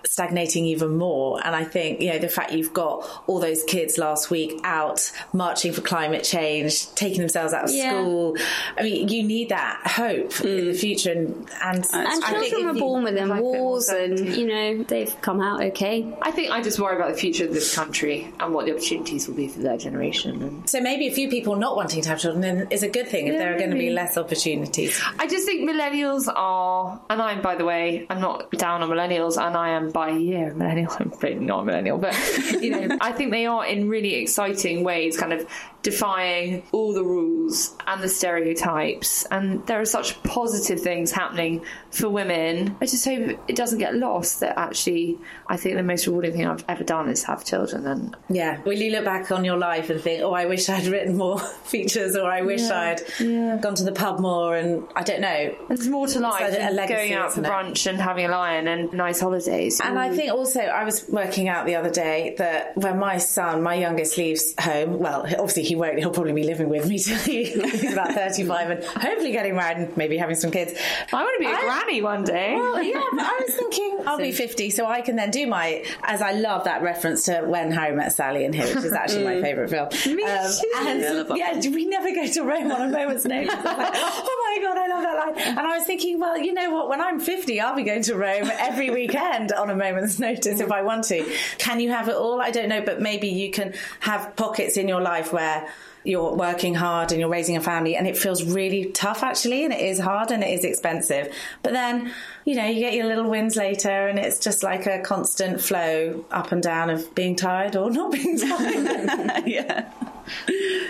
[0.06, 1.40] stagnating even more.
[1.46, 5.12] And I think, you know, the fact you've got all those kids last week out
[5.34, 7.92] marching for climate change, taking themselves out of Yeah.
[7.92, 8.38] school.
[8.78, 10.80] I mean, you need that hope in the mm.
[10.80, 11.12] future.
[11.12, 14.36] And, and, And I children if were born with like a bit more wars, and
[14.36, 16.16] you know they've come out okay.
[16.22, 19.28] I think I just worry about the future of this country and what the opportunities
[19.28, 20.66] will be for their generation.
[20.68, 23.28] So maybe a few people not wanting to have children then is a good thing
[23.28, 25.02] if there are going to be less opportunities.
[25.20, 29.38] I just think millennials are, and I'm, by the way, I'm not down on millennials,
[29.42, 30.92] and I am by a year millennial.
[31.00, 32.14] I'm really not a millennial, but
[32.62, 35.50] you know, I think they are in really exciting ways, kind of
[35.86, 39.24] defying all the rules and the stereotypes.
[39.30, 42.76] And there are such positive things happening for women.
[42.82, 46.48] I just hope it doesn't get lost that actually, I think the most rewarding thing
[46.48, 47.86] I've ever done is have children.
[47.86, 48.62] And Yeah.
[48.64, 51.38] Will you look back on your life and think, oh, I wish I'd written more
[51.64, 55.56] features or I wish I'd gone to the pub more and I don't know.
[55.68, 57.46] there's more to life than legacy, going out for it?
[57.46, 59.80] brunch and having a lion and nice holidays.
[59.80, 60.16] And I mm.
[60.16, 64.18] think also, I was working out the other day that when my son, my youngest,
[64.18, 68.12] leaves home, well, obviously he won't, he'll probably be living with me till he's about
[68.12, 70.74] 35 and hopefully getting married and maybe having some kids.
[71.12, 72.56] I want to be a I- granny one day.
[72.56, 75.84] Well, yeah, but I was thinking I'll be 50, so I can then do my,
[76.04, 79.26] as I love that reference to When Harry Met Sally and Him, which is actually
[79.26, 79.42] my mm.
[79.42, 79.90] favourite film.
[80.16, 80.72] Me um, too.
[80.78, 83.54] And Yeah, I love that yeah, we never go to Rome on a moment's notice.
[83.54, 85.58] I was like, oh my God, I love that line.
[85.58, 88.16] And I was thinking, well, you know what, when I'm 50, I'll be going to
[88.16, 91.26] Rome every weekend on a moment's notice if I want to.
[91.58, 92.42] Can you have it all?
[92.42, 95.65] I don't know, but maybe you can have pockets in your life where
[96.04, 99.74] you're working hard and you're raising a family and it feels really tough actually and
[99.74, 102.12] it is hard and it is expensive but then
[102.46, 106.24] you know you get your little wins later and it's just like a constant flow
[106.30, 109.92] up and down of being tired or not being tired yeah.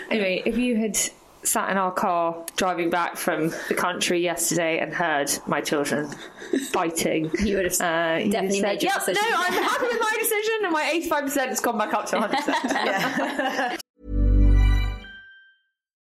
[0.09, 0.97] Anyway, if you had
[1.43, 6.09] sat in our car driving back from the country yesterday and heard my children
[6.71, 9.87] fighting, You would have uh, you'd definitely said, made your yep, decision." No, I'm happy
[9.87, 13.79] with my decision, and my 85% has gone back up to 100%.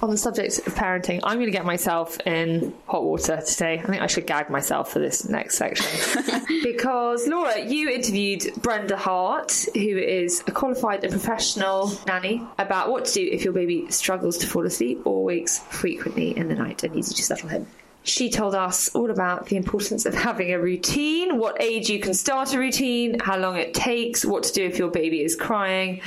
[0.00, 3.78] On the subject of parenting, I'm going to get myself in hot water today.
[3.78, 6.22] I think I should gag myself for this next section.
[6.62, 13.06] because, Laura, you interviewed Brenda Hart, who is a qualified and professional nanny, about what
[13.06, 16.84] to do if your baby struggles to fall asleep or wakes frequently in the night
[16.84, 17.66] and needs you to settle him.
[18.02, 22.14] She told us all about the importance of having a routine, what age you can
[22.14, 26.02] start a routine, how long it takes, what to do if your baby is crying,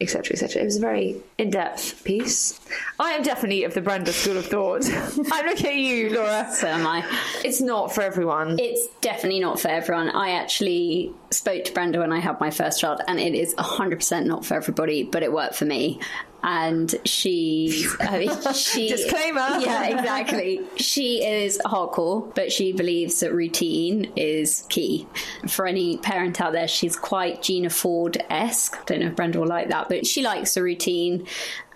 [0.00, 0.62] etc., etc.
[0.62, 2.60] It was a very in-depth piece.
[2.98, 4.84] I am definitely of the Brenda school of thought.
[5.32, 6.48] I look at you, Laura.
[6.52, 7.04] So am I.
[7.44, 8.58] It's not for everyone.
[8.58, 10.10] It's definitely not for everyone.
[10.10, 14.26] I actually spoke to Brenda when I had my first child, and it is 100%
[14.26, 16.00] not for everybody, but it worked for me.
[16.46, 19.60] And she, I mean, she, Disclaimer.
[19.60, 20.60] Yeah, exactly.
[20.76, 25.08] she is hardcore, but she believes that routine is key.
[25.48, 28.84] For any parent out there, she's quite Gina Ford esque.
[28.84, 31.26] Don't know if Brenda will like that, but she likes a routine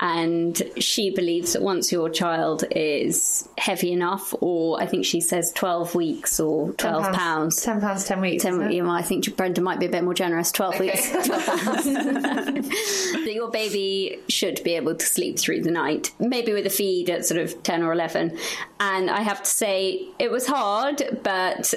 [0.00, 5.52] and she believes that once your child is heavy enough, or I think she says
[5.52, 7.62] 12 weeks or 12 pounds.
[7.62, 8.42] Ten pounds, ten weeks.
[8.44, 10.52] 10, you know, I think Brenda might be a bit more generous.
[10.52, 11.86] 12 weeks, 12 pounds.
[13.26, 17.26] your baby should be able to sleep through the night, maybe with a feed at
[17.26, 18.36] sort of 10 or 11.
[18.80, 21.74] And I have to say, it was hard, but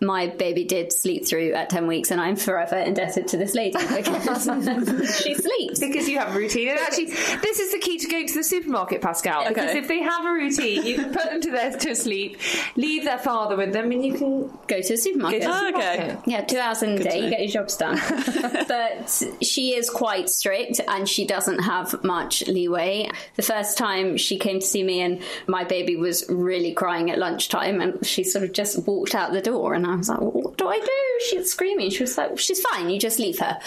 [0.00, 3.76] my baby did sleep through at 10 weeks, and I'm forever indebted to this lady
[3.78, 4.44] because
[5.22, 5.80] she sleeps.
[5.80, 6.68] Because you have a routine.
[6.68, 9.48] And actually, this is the key to going to the supermarket, Pascale.
[9.48, 12.38] Because if they have a routine, you can put them to their to sleep,
[12.76, 15.42] leave their father with them, and you can Go to the supermarket.
[15.42, 16.16] to the Oh, okay.
[16.26, 17.98] Yeah, two hours in a day, you get your jobs done.
[18.68, 23.10] but she is quite strict and she doesn't have much leeway.
[23.36, 27.18] The first time she came to see me and my baby was really crying at
[27.18, 30.30] lunchtime and she sort of just walked out the door and I was like, well,
[30.30, 31.26] what do I do?
[31.30, 31.90] She's screaming.
[31.90, 33.58] She was like, she's fine, you just leave her.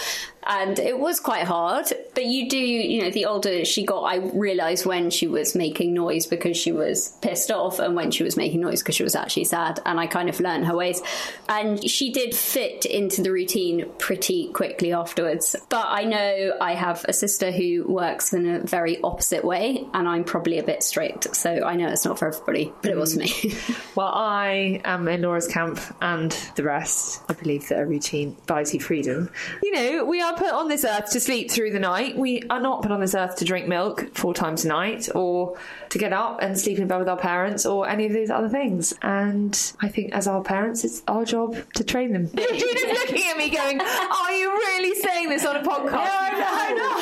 [0.44, 4.18] And it was quite hard, but you do, you know, the older she got, I
[4.18, 8.36] realised when she was making noise because she was pissed off and when she was
[8.36, 9.80] making noise because she was actually sad.
[9.86, 11.02] And I kind of learned her ways.
[11.48, 15.56] And she did fit into the routine pretty quickly afterwards.
[15.70, 20.08] But I know I have a sister who works in a very opposite way, and
[20.08, 21.36] I'm probably a bit strict.
[21.36, 23.32] So I know it's not for everybody, but it was for me.
[23.94, 27.22] Well, I am in Laura's camp and the rest.
[27.28, 29.30] I believe that a routine buys you freedom.
[29.62, 32.18] You know, we are put on this earth to sleep through the night.
[32.18, 35.58] We are not put on this earth to drink milk four times a night or
[35.90, 38.50] to get up and sleep in bed with our parents or any of these other
[38.50, 38.94] things.
[39.02, 42.28] And I think as our parents, it's our job to train them.
[42.36, 45.92] Gina's looking at me going, Are you really saying this on a podcast?
[45.92, 46.94] No,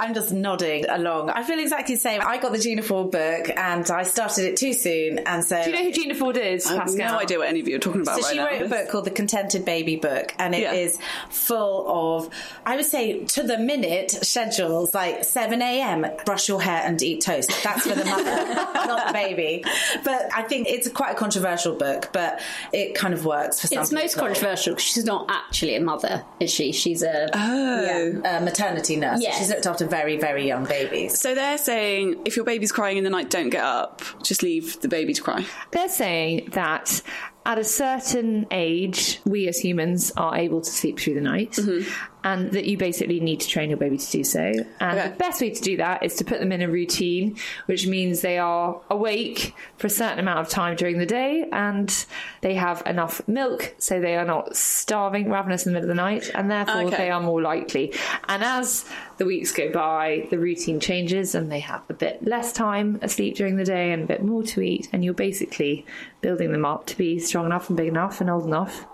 [0.00, 1.30] I'm just nodding along.
[1.30, 2.20] I feel exactly the same.
[2.24, 5.70] I got the Gina Ford book and I started it too soon, and so Do
[5.70, 6.96] you know who Gina Ford is, I have Pascale?
[6.98, 8.46] no idea what any of you are talking about So right she now.
[8.46, 11.04] wrote a book called The Contented Baby Book, and it is Yeah.
[11.30, 12.30] full of,
[12.64, 16.06] I would say, to the minute schedules like 7 a.m.
[16.24, 17.50] Brush your hair and eat toast.
[17.62, 18.24] That's for the mother,
[18.74, 19.64] not the baby.
[20.04, 22.40] But I think it's quite a controversial book, but
[22.72, 26.24] it kind of works for some it's most controversial because she's not actually a mother,
[26.40, 26.72] is she?
[26.72, 27.28] She's a.
[27.32, 29.22] Yeah, a maternity nurse.
[29.22, 29.38] Yes.
[29.38, 31.18] She's looked after very, very young babies.
[31.18, 34.02] So they're saying if your baby's crying in the night, don't get up.
[34.22, 35.44] Just leave the baby to cry.
[35.70, 37.02] They're saying that
[37.44, 41.88] at a certain age, we as humans are able to sleep through the night, mm-hmm.
[42.24, 44.52] and that you basically need to train your baby to do so.
[44.80, 45.08] And Okay.
[45.08, 48.20] the best way to do that is to put them in a routine, which means
[48.20, 52.06] they are awake for a certain amount of time during the day and
[52.42, 56.00] they have enough milk so they are not starving, ravenous in the middle of the
[56.02, 56.96] night, and therefore Okay.
[56.96, 57.92] they are more likely.
[58.28, 58.84] And as
[59.22, 63.36] the weeks go by, the routine changes and they have a bit less time asleep
[63.36, 65.86] during the day and a bit more to eat, and you're basically
[66.22, 68.84] building them up to be strong enough and big enough and old enough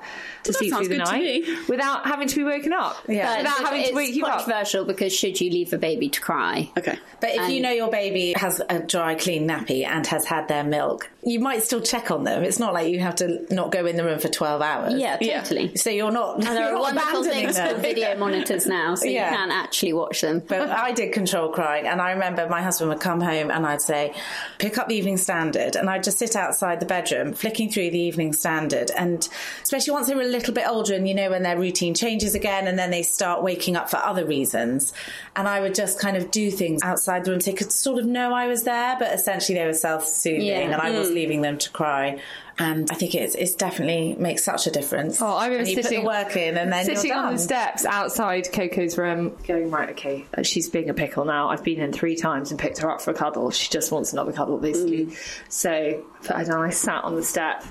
[0.44, 2.96] to that sleep through the night without having to be woken up.
[3.08, 3.38] Yeah.
[3.38, 4.38] Without having to wake you up.
[4.38, 6.70] controversial because should you leave a baby to cry?
[6.76, 6.98] Okay.
[7.20, 10.64] But if you know your baby has a dry, clean nappy and has had their
[10.64, 12.44] milk, you might still check on them.
[12.44, 14.94] It's not like you have to not go in the room for 12 hours.
[14.94, 15.40] Yeah, Yeah.
[15.42, 15.76] totally.
[15.76, 16.36] So you're not.
[16.36, 17.68] And there you're are wonderful abandoning things them.
[17.70, 19.30] called video monitors now, so Yeah.
[19.30, 20.40] you can actually watch them.
[20.46, 23.82] But I did control crying, and I remember my husband would come home and I'd
[23.82, 24.14] say,
[24.58, 27.98] "Pick up the Evening Standard," and I'd just sit outside the bedroom flicking through the
[27.98, 29.28] Evening Standard, and
[29.62, 32.34] especially once they were a little bit older, and you know when their routine changes
[32.34, 34.92] again, and then they start waking up for other reasons,
[35.34, 37.98] and I would just kind of do things outside the room so they could sort
[37.98, 40.60] of know I was there, but essentially they were self-soothing, Yeah.
[40.60, 42.20] and I was leaving them to cry.
[42.60, 45.22] And I think it's, it's definitely makes such a difference.
[45.22, 47.38] Oh, I remember And you sitting put the work in, and then sitting on the
[47.38, 49.90] steps outside Coco's room, going right.
[49.90, 51.50] Okay, she's being a pickle now.
[51.50, 53.52] I've been in three times and picked her up for a cuddle.
[53.52, 55.06] She just wants another cuddle, basically.
[55.06, 55.42] Mm.
[55.48, 56.62] So but I don't know.
[56.62, 57.64] I sat on the step.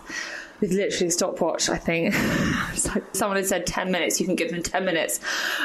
[0.60, 2.16] With literally a stopwatch, I think.
[2.94, 5.20] Like someone had said 10 minutes, you can give them 10 minutes.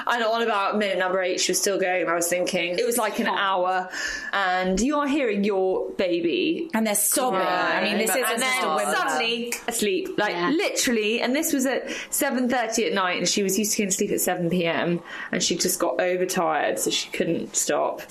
[0.07, 2.03] And on about minute number eight, she was still going.
[2.03, 3.37] And I was thinking, it was like an oh.
[3.37, 3.91] hour.
[4.33, 7.41] And you are hearing your baby and they're sobbing.
[7.41, 8.95] I mean, this isn't just a women.
[8.95, 10.51] suddenly asleep, like Yeah.
[10.51, 11.21] literally.
[11.21, 13.97] And this was at seven thirty at night, and she was used to going to
[13.97, 15.03] sleep at seven p.m.
[15.31, 18.03] and she just got overtired, so she couldn't stop.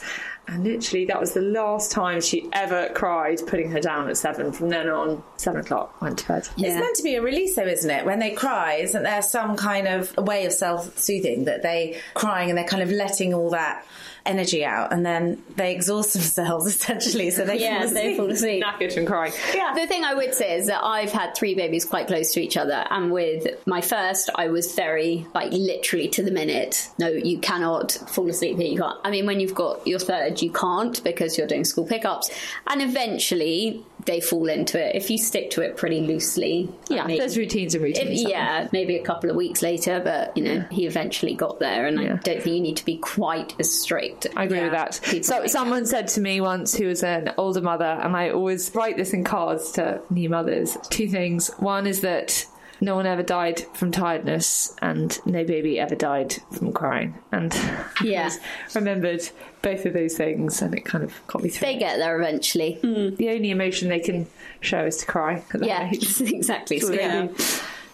[0.48, 4.52] And literally, that was the last time she ever cried, putting her down at seven.
[4.52, 6.50] From then on, seven o'clock, went to bed.
[6.58, 8.06] It's meant to be a release, though, isn't it?
[8.06, 12.58] When they cry, isn't there some kind of way of self-soothing that they crying and
[12.58, 13.86] they're kind of letting all that
[14.26, 18.18] energy out, and then they exhaust themselves essentially, so they Yeah, fall they asleep.
[18.18, 18.64] fall asleep.
[18.64, 19.34] Knackered from crying.
[19.54, 19.74] Yeah.
[19.74, 22.58] The thing I would say is that I've had three babies quite close to each
[22.58, 26.90] other, and with my first, I was very like literally to the minute.
[27.00, 28.68] No, you cannot fall asleep here.
[28.68, 29.00] You can't.
[29.04, 32.30] I mean, when you've got your third, you can't because you're doing school pickups,
[32.68, 36.70] and eventually they fall into it if you stick to it pretty loosely.
[36.90, 38.24] Yeah, maybe- there's routines and if- routines.
[38.24, 42.00] yeah, maybe a couple of weeks later, but you know, he eventually got there, and
[42.00, 44.28] I don't think you need to be quite as strict.
[44.36, 44.96] I agree with that.
[45.24, 48.98] So someone said to me once who was an older mother, and I always write
[48.98, 50.78] this in cards to new mothers.
[50.90, 51.50] Two things.
[51.60, 52.46] One is that
[52.82, 57.16] no one ever died from tiredness, and no baby ever died from crying.
[57.32, 58.30] And I Yeah.
[58.76, 59.22] remembered
[59.62, 61.68] both of those things, and it kind of got me through.
[61.68, 62.80] They get there eventually.
[62.82, 63.16] Mm.
[63.18, 64.26] the only emotion they can
[64.62, 65.44] show is to cry.
[65.54, 66.20] at Yeah, age.
[66.22, 66.80] exactly.
[66.80, 67.28] They Yeah.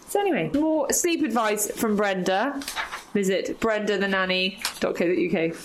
[0.08, 2.58] So anyway, more sleep advice from Brenda.
[3.12, 5.56] Visit brendathenanny.co.uk.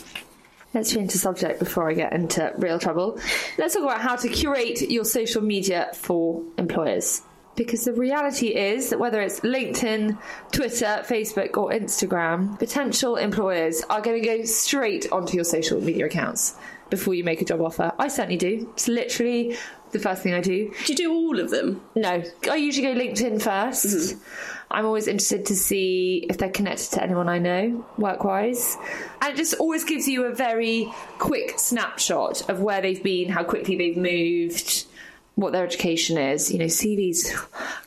[0.74, 3.20] Let's change the subject before I get into real trouble.
[3.58, 7.22] Let's talk about how to curate your social media for employers.
[7.56, 10.18] Because the reality is that whether it's LinkedIn,
[10.52, 16.08] Twitter, Facebook, or Instagram, potential employers are going to go straight onto your social media
[16.08, 16.56] accounts
[16.90, 17.92] before you make a job offer.
[18.00, 18.70] I certainly do.
[18.74, 19.56] It's literally
[19.92, 20.74] the first thing I do.
[20.86, 21.82] Do you do all of them?
[21.96, 24.20] No, I usually go LinkedIn 1st mm-hmm.
[24.72, 28.76] I'm always interested to see if they're connected to anyone I know, work wise.
[29.22, 33.44] And it just always gives you a very quick snapshot of where they've been, how
[33.44, 34.88] quickly they've moved,
[35.36, 36.52] what their education is.
[36.52, 37.34] You know, CV's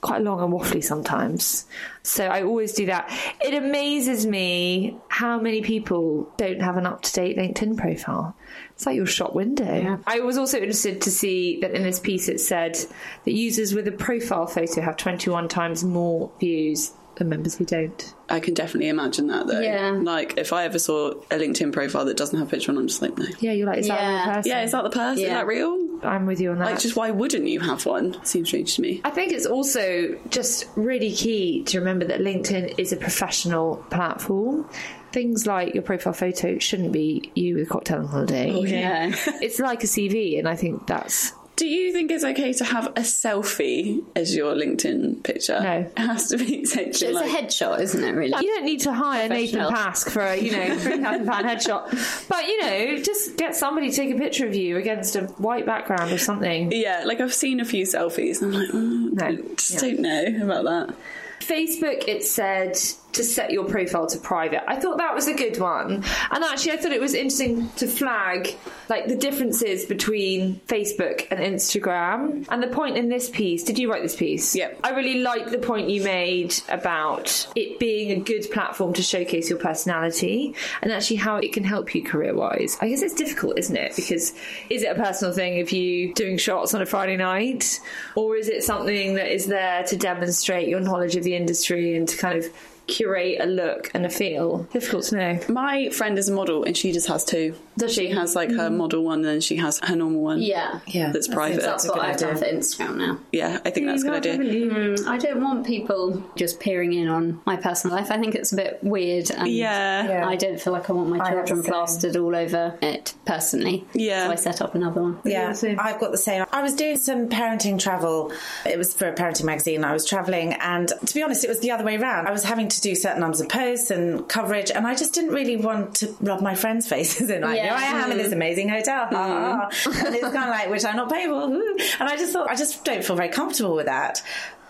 [0.01, 1.67] quite long and waffly sometimes.
[2.03, 3.11] So I always do that.
[3.41, 8.37] It amazes me how many people don't have an up to date LinkedIn profile.
[8.73, 10.01] It's like your shop window.
[10.07, 12.77] I was also interested to see that in this piece it said
[13.25, 18.15] that users with a profile photo have 21 times more views than members who don't.
[18.29, 19.61] I can definitely imagine that though.
[19.61, 19.91] Yeah.
[19.91, 22.87] Like if I ever saw a LinkedIn profile that doesn't have a picture on, I'm
[22.87, 23.27] just like, no.
[23.41, 24.51] Yeah, you're like, is that the person?
[24.51, 25.19] Yeah, is that the person?
[25.19, 25.35] Is Yeah.
[25.35, 25.87] that real?
[26.03, 26.73] I'm with you on that.
[26.73, 28.23] Like, just why wouldn't you have one?
[28.25, 29.01] Seems strange to me.
[29.05, 34.69] I think it's also just really key to remember that LinkedIn is a professional platform.
[35.13, 38.53] Things like your profile photo shouldn't be you with a cocktail on holiday.
[38.53, 38.79] Oh, you know?
[38.79, 39.13] yeah.
[39.41, 42.89] it's like a CV, and I think that's Do you think it's okay to have
[42.89, 45.59] a selfie as your LinkedIn picture?
[45.59, 45.91] No.
[45.97, 47.27] It has to be exactly It's like.
[47.31, 48.13] a headshot, isn't it?
[48.13, 48.29] Really?
[48.45, 49.71] You don't need to hire Nathan Professional.
[49.73, 53.89] Pask for a you know three thousand pound headshot, but you know just get somebody
[53.91, 56.71] to take a picture of you against a white background or something.
[56.73, 59.55] yeah, like I've seen a few selfies and I'm like, mm, No.
[59.57, 59.91] just Yeah.
[59.93, 60.97] don't know about that.
[61.41, 62.77] Facebook, it said
[63.17, 64.69] to set your profile to private.
[64.69, 66.05] I thought that was a good one.
[66.31, 68.55] And actually, I thought it was interesting to flag
[68.89, 72.47] like the differences between Facebook and Instagram.
[72.49, 74.55] And the point in this piece, did you write this piece?
[74.55, 74.81] Yep.
[74.85, 79.49] I really like the point you made about it being a good platform to showcase
[79.51, 82.77] your personality and actually how it can help you career wise.
[82.81, 83.97] I guess it's difficult, isn't it?
[83.97, 84.35] Because
[84.71, 87.81] is it a personal thing if you doing shots on a Friday night?
[88.15, 92.09] Or is it something that is there to demonstrate your knowledge of the industry and
[92.09, 92.47] to kind of
[92.87, 94.65] curate a look and a feel?
[94.73, 95.41] Difficult to know.
[95.49, 97.55] My friend is a model and she just has two.
[97.77, 98.07] Does she?
[98.11, 100.41] has like her model one and then she has her normal one.
[100.41, 100.81] Yeah.
[100.87, 101.55] Yeah, That's private.
[101.55, 102.29] seems That's a good what I've idea.
[102.29, 103.19] done for Instagram now.
[103.33, 104.39] Yeah, I think that's a good idea.
[104.39, 108.11] Mm, I don't want people just peering in on my personal life.
[108.11, 109.31] I think it's a bit weird.
[109.31, 110.09] And Yeah.
[110.09, 110.27] Yeah.
[110.29, 113.85] I don't feel like I want my I children plastered all over it personally.
[113.93, 114.27] Yeah.
[114.27, 115.19] So I set up another one.
[115.25, 115.79] Yeah, same.
[115.79, 116.47] I've got the same.
[116.53, 118.33] I was doing some parenting travel.
[118.65, 119.85] It was for a parenting magazine.
[119.85, 122.27] I was traveling, and to be honest, it was the other way around.
[122.27, 125.31] I was having to do certain numbers of posts and coverage, and I just didn't
[125.33, 127.43] really want to rub my friends' faces in.
[127.43, 127.65] Like, Yeah.
[127.79, 129.69] here I am in this amazing hotel, ha, ha, ha.
[129.91, 130.07] Mm-hmm.
[130.07, 131.49] and it's kind of like, which I'm not paying for.
[131.49, 131.77] woo.
[132.01, 134.23] And I just thought, I just don't feel very comfortable with that.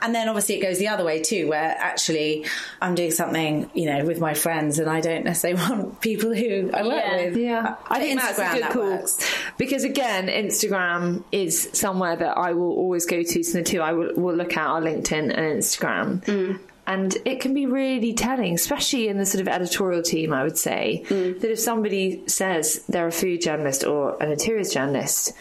[0.02, 2.44] And then obviously it goes the other way too, where actually
[2.82, 6.70] I'm doing something, you know, with my friends, and I don't necessarily want people who
[6.72, 7.16] I work Yeah.
[7.24, 7.36] with.
[7.38, 9.34] Yeah, I think that's a Instagram, good that call works.
[9.56, 13.42] because again, Instagram is somewhere that I will always go to.
[13.42, 16.22] So the two I will, will look at are LinkedIn and Instagram.
[16.26, 16.60] Mm.
[16.86, 20.56] And it can be really telling, especially in the sort of editorial team, I would
[20.56, 21.40] say, mm.
[21.40, 25.32] that if somebody says they're a food journalist or an interiors journalist,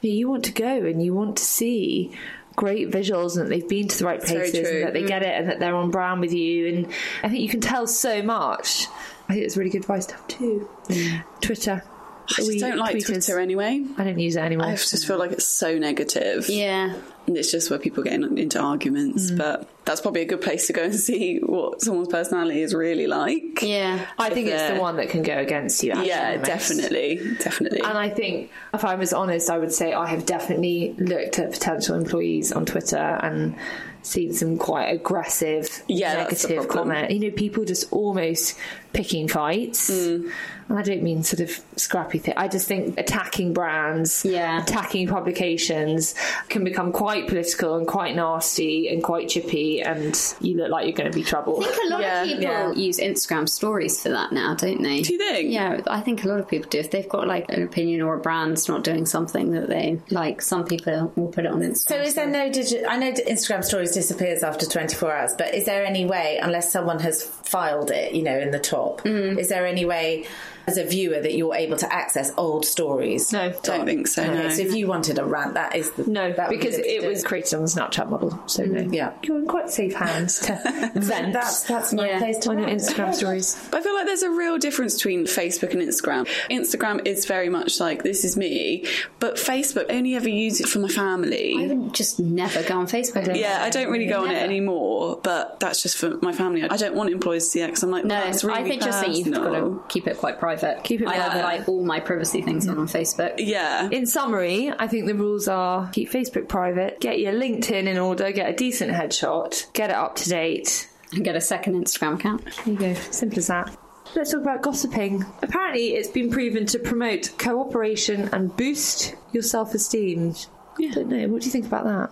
[0.00, 2.12] you, want to go and you want to see
[2.56, 5.22] great visuals and that they've been to the right very places and that they get
[5.22, 5.26] mm.
[5.26, 6.66] it and that they're on brand with you.
[6.66, 6.86] And
[7.22, 8.88] I think you can tell so much.
[9.28, 10.68] I think it's really good advice to have too.
[10.88, 11.24] Mm.
[11.40, 11.84] Twitter.
[11.84, 13.06] I just We don't like tweeters.
[13.06, 13.84] Twitter anyway.
[13.96, 14.66] I don't use it anymore.
[14.66, 16.48] I just feel like it's so negative.
[16.48, 16.94] Yeah.
[17.36, 19.30] It's just where people get in, into arguments.
[19.30, 19.38] Mm.
[19.38, 23.06] But that's probably a good place to go and see what someone's personality is really
[23.06, 23.62] like.
[23.62, 24.06] Yeah.
[24.18, 25.92] I think it's the one that can go against you.
[25.92, 27.80] Actually, Yeah, definitely, definitely.
[27.80, 31.52] And I think, if I was honest, I would say I have definitely looked at
[31.52, 33.56] potential employees on Twitter and
[34.02, 37.10] seen some quite aggressive, Yeah, negative comment.
[37.10, 38.58] You know, people just almost
[38.92, 39.90] picking fights.
[39.90, 40.30] Mm.
[40.68, 42.34] And I don't mean sort of scrappy thing.
[42.36, 44.62] I just think attacking brands, Yeah.
[44.62, 46.14] attacking publications
[46.50, 50.92] can become quite political and quite nasty and quite chippy, and you look like you're
[50.92, 51.62] going to be trouble.
[51.64, 52.22] I think a lot Yeah.
[52.22, 52.72] of people Yeah.
[52.74, 55.00] use Instagram stories for that now, don't they?
[55.00, 55.50] Do you think?
[55.50, 56.78] Yeah, I think a lot of people do.
[56.78, 60.42] If they've got like an opinion or a brand's not doing something that they like,
[60.42, 61.88] some people will put it on Instagram.
[61.88, 62.84] So is there no digit?
[62.86, 66.98] I know Instagram stories disappears after 24 hours, but is there any way, unless someone
[67.00, 69.38] has filed it, you know, in the top, Mm.
[69.38, 70.26] is there any way
[70.68, 73.32] as a viewer that you're able to access old stories?
[73.32, 73.52] No.
[73.62, 74.48] Don't think so, Okay, no.
[74.48, 77.54] So if you wanted a rant, that is the No, that because it was created
[77.54, 78.80] on the Snapchat model, so no.
[78.82, 79.12] Mm, yeah.
[79.22, 82.18] You're in quite safe hands to vent That's that's my Yeah.
[82.18, 82.80] place to on your rant.
[82.80, 83.56] Instagram stories.
[83.72, 86.26] I feel like there's a real difference between Facebook and Instagram.
[86.50, 88.84] Instagram is very much like this is me,
[89.18, 91.66] but Facebook I only ever use it for my I family.
[91.68, 93.34] would just never go on Facebook.
[93.36, 96.62] Yeah, I don't really go on it anymore, but that's just for my family.
[96.64, 98.82] I don't want employees to see it because I'm like, No, that's really I think
[98.82, 100.57] just think you've got to keep it quite private.
[100.82, 103.34] Keep it I have like all my privacy things on on Facebook.
[103.38, 103.88] Yeah.
[103.90, 108.30] In summary, I think the rules are keep Facebook private, get your LinkedIn in order,
[108.32, 110.88] get a decent headshot, get it up to date.
[111.12, 112.44] And get a second Instagram account.
[112.44, 113.74] There you go, simple as that.
[114.14, 115.24] Let's talk about gossiping.
[115.42, 120.34] Apparently, it's been proven to promote cooperation and boost your self esteem.
[120.78, 121.28] I don't know.
[121.28, 122.10] What do you think about that?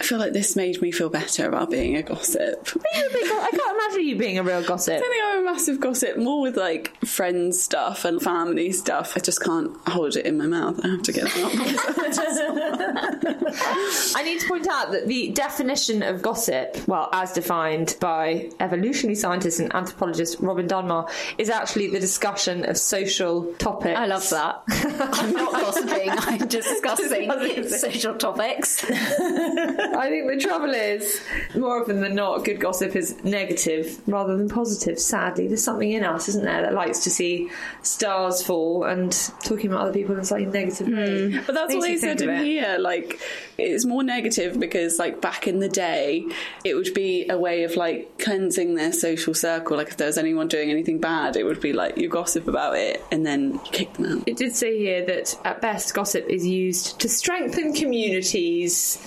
[0.00, 2.68] I feel like this made me feel better about being a gossip.
[2.94, 4.94] You're a big I can't imagine you being a real gossip.
[4.94, 9.16] I think I'm a massive gossip, more with like friends stuff and family stuff.
[9.16, 10.80] I just can't hold it in my mouth.
[10.84, 11.54] I have to get it out.
[14.16, 19.14] I need to point out that the definition of gossip, well, as defined by evolutionary
[19.14, 23.98] scientist and anthropologist Robin Dunbar, is actually the discussion of social topics.
[23.98, 24.62] I love that.
[24.68, 28.84] I'm not gossiping, I'm discussing social topics.
[29.92, 31.22] I think the trouble is,
[31.54, 34.98] more often than not, good gossip is negative rather than positive.
[34.98, 37.50] Sadly, there's something in us, isn't there, that likes to see
[37.82, 39.12] stars fall and
[39.44, 41.32] talking about other people in a slightly negative way.
[41.32, 41.38] Hmm.
[41.46, 42.76] But that's what they said in here.
[42.78, 43.20] Like,
[43.58, 46.24] it's more negative because, like, back in the day,
[46.64, 49.76] it would be a way of like cleansing their social circle.
[49.76, 52.76] Like, if there was anyone doing anything bad, it would be like you gossip about
[52.76, 54.24] it and then you kick them out.
[54.26, 58.98] It did say here that at best, gossip is used to strengthen communities.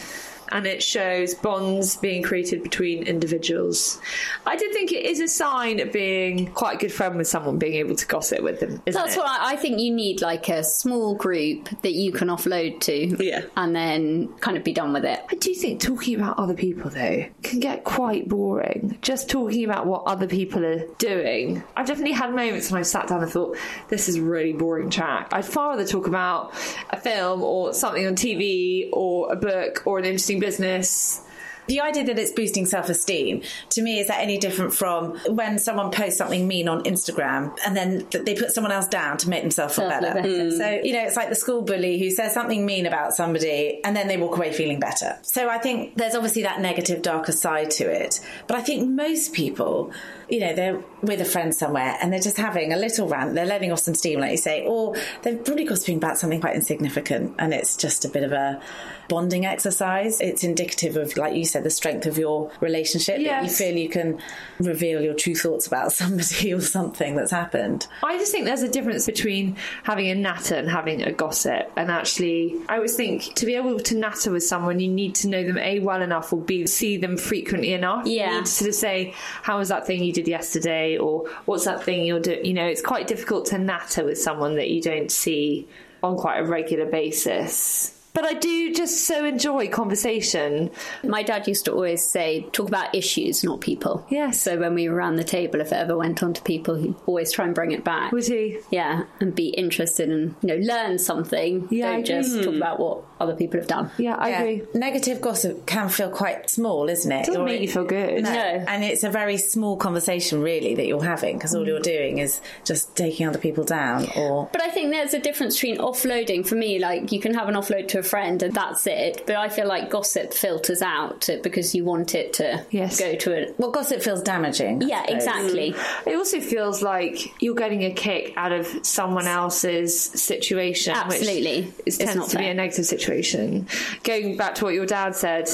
[0.52, 4.00] And it shows bonds being created between individuals.
[4.46, 7.58] I do think it is a sign of being quite a good friend with someone,
[7.58, 8.82] being able to gossip with them.
[8.86, 9.20] Isn't That's it?
[9.20, 13.24] what I, I think you need like a small group that you can offload to.
[13.24, 13.44] Yeah.
[13.56, 15.24] And then kind of be done with it.
[15.30, 18.98] I do think talking about other people though can get quite boring.
[19.02, 21.64] Just talking about what other people are doing.
[21.76, 23.58] I've definitely had moments when I've sat down and thought,
[23.90, 25.28] this is a really boring chat.
[25.32, 26.54] I'd far rather talk about
[26.90, 31.22] a film or something on TV or a book or an interesting business.
[31.68, 35.60] The idea that it's boosting self esteem, to me, is that any different from when
[35.60, 39.30] someone posts something mean on Instagram and then th- they put someone else down to
[39.30, 40.14] make themselves feel better?
[40.14, 40.52] better.
[40.52, 43.96] So, you know, it's like the school bully who says something mean about somebody and
[43.98, 45.20] then they walk away feeling better.
[45.24, 48.22] So I think there's obviously that negative, darker side to it.
[48.48, 49.92] But I think most people,
[50.30, 53.46] you know, they're with a friend somewhere and they're just having a little rant, they're
[53.46, 57.34] letting off some steam, like you say, or they're probably gossiping about something quite insignificant
[57.40, 58.62] and it's just a bit of a
[59.08, 60.20] bonding exercise.
[60.22, 63.24] It's indicative of, like you said, the strength of your relationship.
[63.24, 64.20] That you feel you can
[64.60, 67.88] reveal your true thoughts about somebody or something that's happened.
[68.04, 71.72] I just think there's a difference between having a natter and having a gossip.
[71.76, 75.28] And actually, I always think to be able to natter with someone, you need to
[75.28, 78.06] know them A, well enough, or B, see them frequently enough.
[78.06, 78.32] Yeah.
[78.32, 80.98] You need to sort of say, How was that thing you did yesterday?
[80.98, 82.46] Or what's that thing you're doing?
[82.46, 85.68] You know, it's quite difficult to natter with someone that you don't see
[86.04, 87.97] on quite a regular basis.
[88.18, 90.72] But I do just so enjoy conversation.
[91.04, 94.04] My dad used to always say, talk about issues, not people.
[94.10, 94.42] Yes.
[94.42, 96.96] So when we were around the table, if it ever went on to people, he'd
[97.06, 98.12] always try and bring it back.
[98.12, 98.58] Would he?
[98.72, 101.68] Yeah, and be interested and you know learn something.
[101.70, 102.46] Yeah, Don't just agree.
[102.46, 103.92] talk about what other people have done.
[104.00, 104.40] Yeah, I Yeah.
[104.42, 104.62] agree.
[104.74, 107.26] Negative gossip can feel quite small, isn't it?
[107.28, 108.24] doesn't Or make it- you feel good.
[108.24, 108.32] No.
[108.34, 108.64] No.
[108.68, 111.68] And it's a very small conversation, really, that you're having because all Mm.
[111.68, 114.50] you're doing is just taking other people down or.
[114.52, 116.46] But I think there's a difference between offloading.
[116.48, 119.24] For me, like you can have an offload to a friend and that's it.
[119.28, 123.00] But I feel like gossip filters out because you want it to Yes.
[123.00, 123.56] go to it.
[123.58, 124.84] Well, gossip feels damaging.
[124.84, 125.16] I Yeah, suppose.
[125.16, 125.74] exactly.
[125.74, 126.08] Mm.
[126.08, 130.94] It also feels like you're getting a kick out of someone else's situation.
[130.96, 131.64] Absolutely.
[131.64, 133.68] Which It's is, tends not to be a negative situation.
[134.04, 135.50] Going back to what your dad said,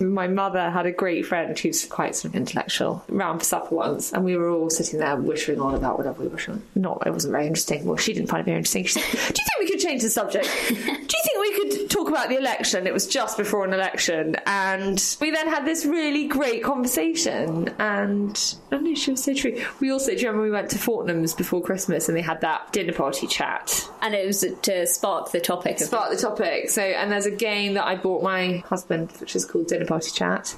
[0.00, 4.12] my mother had a great friend who's quite sort of intellectual round for supper once,
[4.12, 6.62] and we were all sitting there whittering on about whatever we were on.
[6.74, 7.84] Not, it wasn't very interesting.
[7.84, 8.84] Well, she didn't find it very interesting.
[8.84, 10.48] She said, Do you think we could change the subject?
[10.68, 10.84] Do you
[11.24, 12.86] think we could talk about the election?
[12.86, 17.68] It was just before an election, and we then had this really great conversation.
[17.78, 19.64] And I know, she was so true.
[19.80, 22.72] We also, do you remember we went to Fortnum's before Christmas and they had that
[22.72, 23.88] dinner party chat?
[24.00, 26.70] And it was to spark the topic of Spark the topic.
[26.70, 30.10] So, and there's a game that I bought my husband, which is called Dinner Party
[30.10, 30.54] Chat,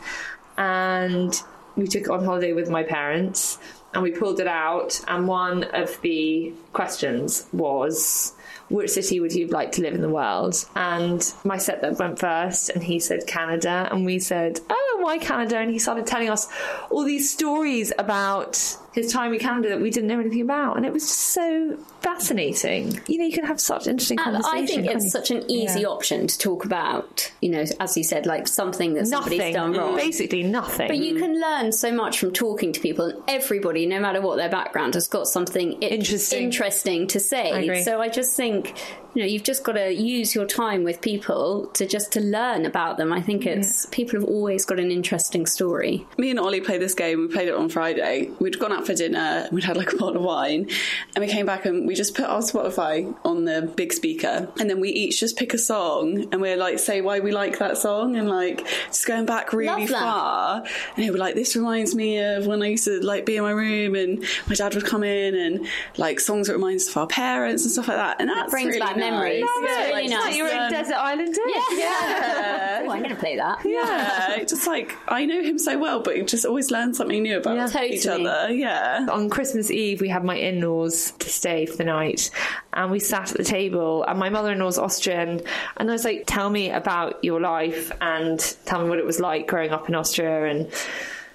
[0.58, 1.40] and
[1.76, 3.58] we took it on holiday with my parents,
[3.92, 8.34] and we pulled it out, and one of the questions was.
[8.70, 10.64] Which city would you like to live in the world?
[10.74, 15.58] And my stepdad went first, and he said Canada, and we said, "Oh, why Canada?"
[15.58, 16.48] And he started telling us
[16.90, 20.86] all these stories about his time in Canada that we didn't know anything about, and
[20.86, 23.00] it was just so fascinating.
[23.08, 24.58] You know, you can have such interesting And conversation.
[24.58, 25.10] I think it's you?
[25.10, 25.88] such an easy Yeah.
[25.88, 29.72] option to talk about, you know, as you said, like something that somebody's nothing, done
[29.72, 29.96] wrong.
[29.96, 30.86] basically nothing.
[30.86, 31.18] But you mm.
[31.18, 34.94] can learn so much from talking to people, and everybody, no matter what their background,
[34.94, 36.44] has got something Interesting.
[36.44, 37.50] interesting to say.
[37.50, 37.82] I agree.
[37.82, 38.74] So I just think,
[39.14, 42.66] you know, you've just got to use your time with people to just to learn
[42.66, 43.12] about them.
[43.12, 46.06] I think it's people have always got an interesting story.
[46.18, 47.20] Me and Ollie played this game.
[47.20, 48.30] We played it on Friday.
[48.40, 49.48] We'd gone out for dinner.
[49.52, 50.68] We'd had like a bottle of wine,
[51.14, 54.68] and we came back and we just put our Spotify on the big speaker, and
[54.68, 57.78] then we each just pick a song, and we're like say why we like that
[57.78, 60.64] song, and like just going back really far.
[60.96, 63.42] And we were like, this reminds me of when I used to like be in
[63.42, 66.96] my room, and my dad would come in, and like songs that remind us of
[66.96, 68.20] our parents and stuff like that.
[68.20, 69.40] And that brings back memories.
[69.42, 69.50] Nice.
[69.54, 70.24] It's Yeah, really like, nice.
[70.24, 71.38] just You're in Desert Island.
[71.46, 72.80] Yeah.
[72.86, 73.58] Oh, I'm going to play that.
[73.64, 77.38] Yeah, just like I know him so well, but you just always learn something new
[77.38, 77.82] about Yeah.
[77.82, 78.50] each other.
[78.52, 79.06] Yeah.
[79.10, 82.30] On Christmas Eve, we had my in-laws to stay for the night,
[82.72, 84.04] and we sat at the table.
[84.04, 85.40] And my mother-in-law's Austrian,
[85.76, 89.20] and I was like, "Tell me about your life, and tell me what it was
[89.20, 90.70] like growing up in Austria." And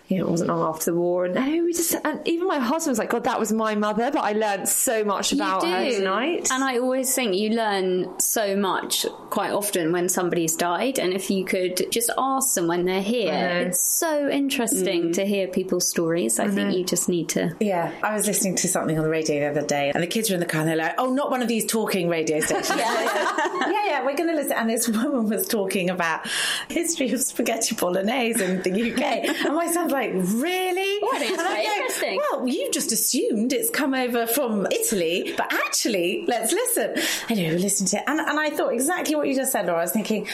[0.09, 2.57] you know, it wasn't long after the war, and anyway, we just and even my
[2.57, 5.91] husband was like, "God, that was my mother," but I learned so much about her
[5.91, 6.49] tonight.
[6.51, 10.97] And I always think you learn so much quite often when somebody's died.
[10.97, 15.13] And if you could just ask them when they're here, it's so interesting mm.
[15.13, 16.39] to hear people's stories.
[16.39, 17.55] I, think you just need to.
[17.59, 20.31] Yeah, I was listening to something on the radio the other day, and the kids
[20.31, 22.69] were in the car, and they're like, "Oh, not one of these talking radio stations."
[22.69, 23.03] yeah,
[23.69, 24.53] yeah, yeah, we're going to listen.
[24.53, 26.27] And this woman was talking about
[26.67, 29.01] history of spaghetti bolognese in the UK,
[29.45, 32.21] and my son's like, "Really?" Oh, I think And I'm interesting.
[32.31, 36.95] Well, you've just assumed it's come over from Italy, but actually, let's listen.
[37.29, 39.79] Anyway, we're listening to it, and, and I thought exactly what you just said, Laura.
[39.79, 40.27] I was thinking.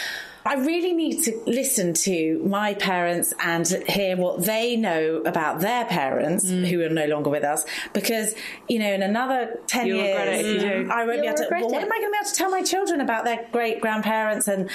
[0.48, 5.86] I really need to listen to my parents and hear what they know about their
[5.86, 6.68] parents Mm.
[6.68, 8.36] who are no longer with us because,
[8.70, 10.90] you know, in another 10 You'll years, regret it if you do.
[10.92, 11.48] I won't be You'll able to.
[11.50, 13.82] Well, what am I going to be able to tell my children about their great
[13.82, 14.48] grandparents?
[14.48, 14.70] And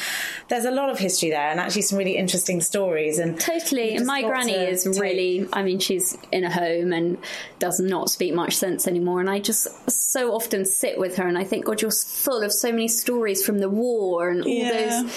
[0.49, 3.21] there's a lot of history there and actually some really interesting stories.
[3.21, 3.95] And Totally.
[3.95, 7.17] And my granny to is really, I mean, she's in a home and
[7.61, 9.21] does not speak much sense anymore.
[9.21, 12.53] And I just so often sit with her and I think, God, you're full of
[12.53, 15.03] so many stories from the war and all Yeah.
[15.03, 15.13] those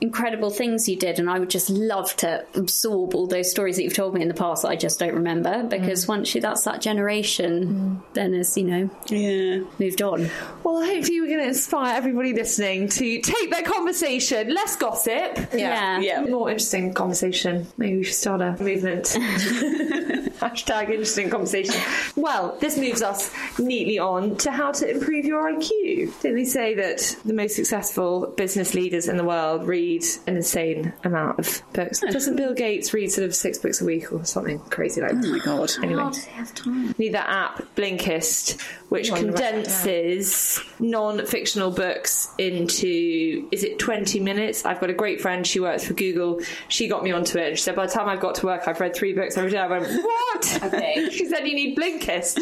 [0.00, 1.18] incredible things you did.
[1.18, 4.28] And I would just love to absorb all those stories that you've told me in
[4.28, 6.08] the past that I just don't remember because mm.
[6.08, 8.14] once you, that's that generation, mm.
[8.14, 9.64] then as, you know, Yeah.
[9.78, 10.30] moved on.
[10.62, 15.38] Well, hopefully, we're going to inspire everybody listening to take their conversation, less gossip.
[15.52, 16.00] Yeah.
[16.00, 16.22] Yeah.
[16.22, 17.66] More interesting conversation.
[17.76, 19.16] Maybe we should start a movement.
[20.38, 21.74] Hashtag interesting conversation.
[22.14, 26.20] Well, this moves us neatly on to how to improve your IQ.
[26.20, 30.92] Didn't they say that the most successful business leaders in the world read an insane
[31.04, 32.00] amount of books?
[32.00, 32.10] Hmm.
[32.10, 35.16] Doesn't Bill Gates read sort of six books a week or something crazy like oh
[35.16, 35.26] that?
[35.26, 35.72] Oh my god.
[35.82, 36.02] Anyway.
[36.02, 36.94] How does he have time?
[36.98, 44.64] Need that app, Blinkist, which on condenses non-fictional books into is it 20 minutes?
[44.64, 46.40] I've got a great friend, she works for Google.
[46.68, 48.68] She got me onto it and she said by the time I've got to work
[48.68, 49.58] I've read three books every day.
[49.58, 50.60] I went, What?
[50.62, 51.10] Okay.
[51.12, 52.38] she said you need Blinkist.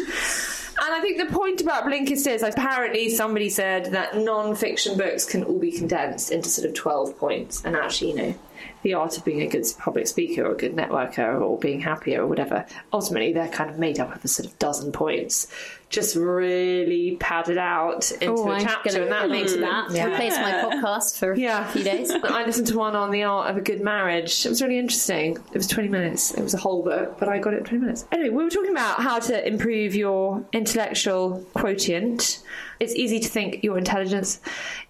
[0.77, 5.43] And I think the point about Blinkist is apparently somebody said that non-fiction books can
[5.43, 8.35] all be condensed into sort of 12 points and actually, you know,
[8.83, 12.21] the art of being a good public speaker or a good networker or being happier
[12.21, 15.47] or whatever, ultimately they're kind of made up of a sort of dozen points.
[15.89, 19.91] just really padded out into Oh, a chapter, and that makes it that.
[19.91, 20.07] Yeah.
[20.07, 21.69] Replace my podcast for yeah.
[21.69, 22.11] a few days.
[22.23, 24.45] I listened to one on the art of a good marriage.
[24.45, 25.37] It was really interesting.
[25.53, 26.33] It was 20 minutes.
[26.33, 28.05] It was a whole book, but I got it in 20 minutes.
[28.11, 32.43] Anyway, we were talking about how to improve your intellectual quotient.
[32.79, 34.39] It's easy to think your intelligence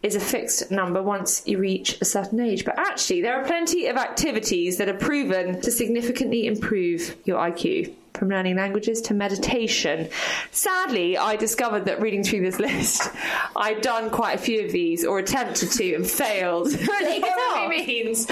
[0.02, 3.88] is a fixed number once you reach a certain age, but actually, there are plenty
[3.88, 7.94] of activities that are proven to significantly improve your IQ.
[8.18, 10.10] From learning languages to meditation.
[10.52, 13.10] Sadly, I discovered that reading through this list,
[13.56, 16.66] I'd done quite a few of these or attempted to and failed.
[16.72, 18.28] Which probably means,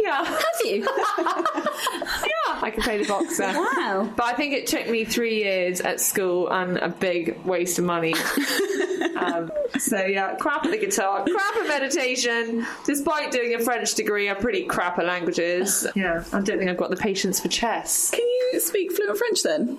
[0.00, 0.24] yeah.
[0.24, 0.82] Have you?
[0.82, 3.44] Yeah, I can play the boxer.
[3.44, 4.12] Wow.
[4.16, 7.84] But I think it took me three years at school and a big waste of
[7.84, 8.14] money.
[9.16, 12.66] um, so yeah, crap at the guitar, crap at meditation.
[12.84, 15.86] Despite doing a French degree, I'm pretty crap at languages.
[15.94, 18.10] Yeah, I don't think I've got the patience for chess.
[18.10, 18.20] Can
[18.52, 19.78] you speak fluent French then?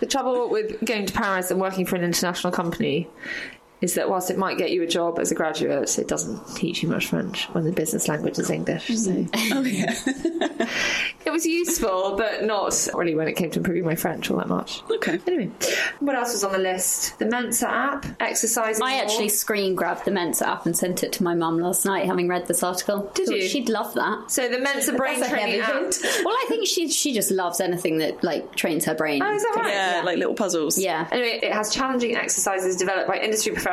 [0.00, 3.08] The trouble with going to Paris and working for an international company
[3.80, 6.82] is that whilst it might get you a job as a graduate, it doesn't teach
[6.82, 8.86] you much French when the business language is English.
[8.88, 9.52] So mm-hmm.
[9.52, 10.68] Oh yeah.
[11.24, 14.48] it was useful, but not really when it came to improving my French all that
[14.48, 14.82] much.
[14.90, 15.18] okay.
[15.26, 15.50] Anyway,
[16.00, 17.18] what else was on the list?
[17.18, 18.82] The Mensa app, exercising.
[18.82, 19.02] I more.
[19.02, 22.28] actually screen grabbed the Mensa app and sent it to my mum last night, having
[22.28, 23.10] read this article.
[23.14, 23.48] Did Thought you?
[23.48, 24.30] She'd love that.
[24.30, 25.72] So the Mensa brain That's training app.
[25.72, 25.98] hint.
[26.22, 29.22] Well, I think she she just loves anything that like trains her brain.
[29.22, 29.72] Oh, is that right?
[29.72, 30.78] Yeah, like little puzzles.
[30.78, 31.08] Yeah.
[31.10, 33.69] Anyway, it has challenging exercises developed by industry professionals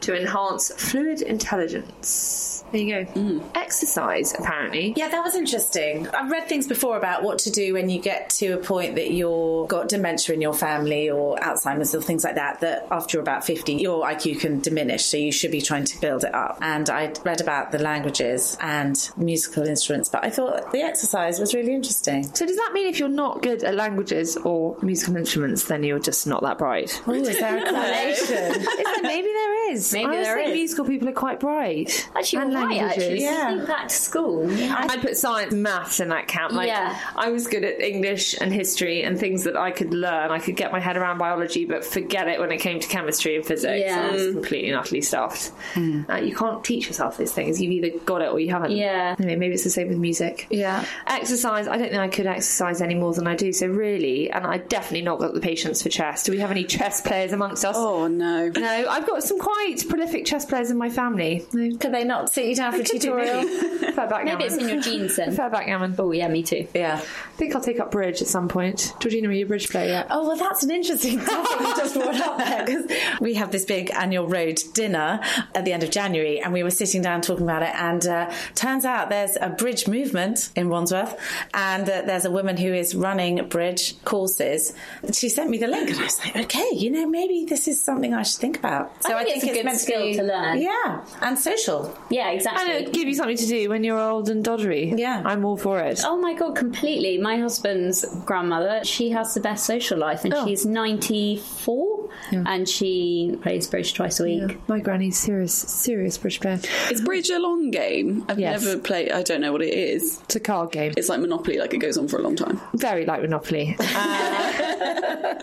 [0.00, 2.53] to enhance fluid intelligence.
[2.74, 3.12] There you go.
[3.12, 3.44] Mm.
[3.54, 4.94] Exercise, apparently.
[4.96, 6.08] Yeah, that was interesting.
[6.08, 9.12] I've read things before about what to do when you get to a point that
[9.12, 13.44] you've got dementia in your family or Alzheimer's or things like that, that after about
[13.44, 15.04] 50, your IQ can diminish.
[15.04, 16.58] So you should be trying to build it up.
[16.62, 21.54] And I read about the languages and musical instruments, but I thought the exercise was
[21.54, 22.24] really interesting.
[22.34, 26.00] So does that mean if you're not good at languages or musical instruments, then you're
[26.00, 27.00] just not that bright?
[27.06, 28.24] Oh, is there a correlation?
[28.60, 29.92] Is there- maybe there is.
[29.92, 32.08] Maybe I there think musical people are quite bright.
[32.16, 32.90] Actually, and you're right.
[32.98, 33.54] Actually, Yeah.
[33.56, 34.50] think back to school.
[34.50, 36.52] I'd put science, maths in that camp.
[36.52, 36.96] Like, Yeah.
[37.16, 40.30] I was good at English and history and things that I could learn.
[40.30, 43.36] I could get my head around biology, but forget it when it came to chemistry
[43.36, 43.80] and physics.
[43.84, 44.08] Yeah.
[44.10, 45.52] I was completely and utterly stuffed.
[45.76, 47.60] Uh, you can't teach yourself these things.
[47.60, 48.72] You've either got it or you haven't.
[48.72, 49.14] Yeah.
[49.18, 50.46] Anyway, maybe it's the same with music.
[50.50, 50.84] Yeah.
[51.06, 51.68] Exercise.
[51.68, 53.52] I don't think I could exercise any more than I do.
[53.52, 56.24] So really, and I definitely not got the patience for chess.
[56.24, 57.74] Do we have any chess players amongst us?
[57.78, 58.48] Oh no.
[58.56, 61.44] No, I've got some quite prolific chess players in my family.
[61.52, 61.76] No.
[61.78, 63.42] Could they not sit you down for a tutorial?
[64.24, 65.32] Maybe it's in your genes then.
[65.32, 65.94] Fair backgammon.
[65.98, 66.66] Oh yeah, me too.
[66.74, 66.96] Yeah.
[66.96, 68.92] I think I'll take up bridge at some point.
[69.00, 70.06] Georgina, are you a bridge player yet?
[70.10, 72.90] Oh, well, that's an interesting topic you just brought up there because
[73.20, 75.20] we have this big annual road dinner
[75.54, 77.74] at the end of January and we were sitting down talking about it.
[77.74, 81.16] And uh, turns out there's a bridge movement in Wandsworth
[81.52, 84.74] and uh, there's a woman who is running bridge courses.
[85.12, 87.80] She sent me the link and I was like, okay, you know, maybe this is
[87.82, 89.02] something I should think about.
[89.04, 90.60] So I think it's a good meant skill be- to learn.
[90.60, 91.96] Yeah, and social.
[92.10, 94.98] Yeah, And it'll give you something to do when you're old and doddery.
[94.98, 95.22] Yeah.
[95.24, 96.00] I'm all for it.
[96.04, 97.18] Oh my god, completely.
[97.18, 100.46] My husband's grandmother, she has the best social life and Oh.
[100.46, 101.93] she's 94
[102.30, 104.58] and she plays bridge twice a week.
[104.68, 106.60] My granny's serious, serious bridge player.
[106.90, 108.24] Is bridge a long game?
[108.28, 108.62] I've Yes.
[108.64, 109.10] never played.
[109.12, 110.20] I don't know what it is.
[110.24, 110.92] It's a card game.
[110.96, 111.58] It's like Monopoly.
[111.58, 112.60] Like it goes on for a long time.
[112.74, 113.76] Very like Monopoly.
[113.94, 115.34] Uh,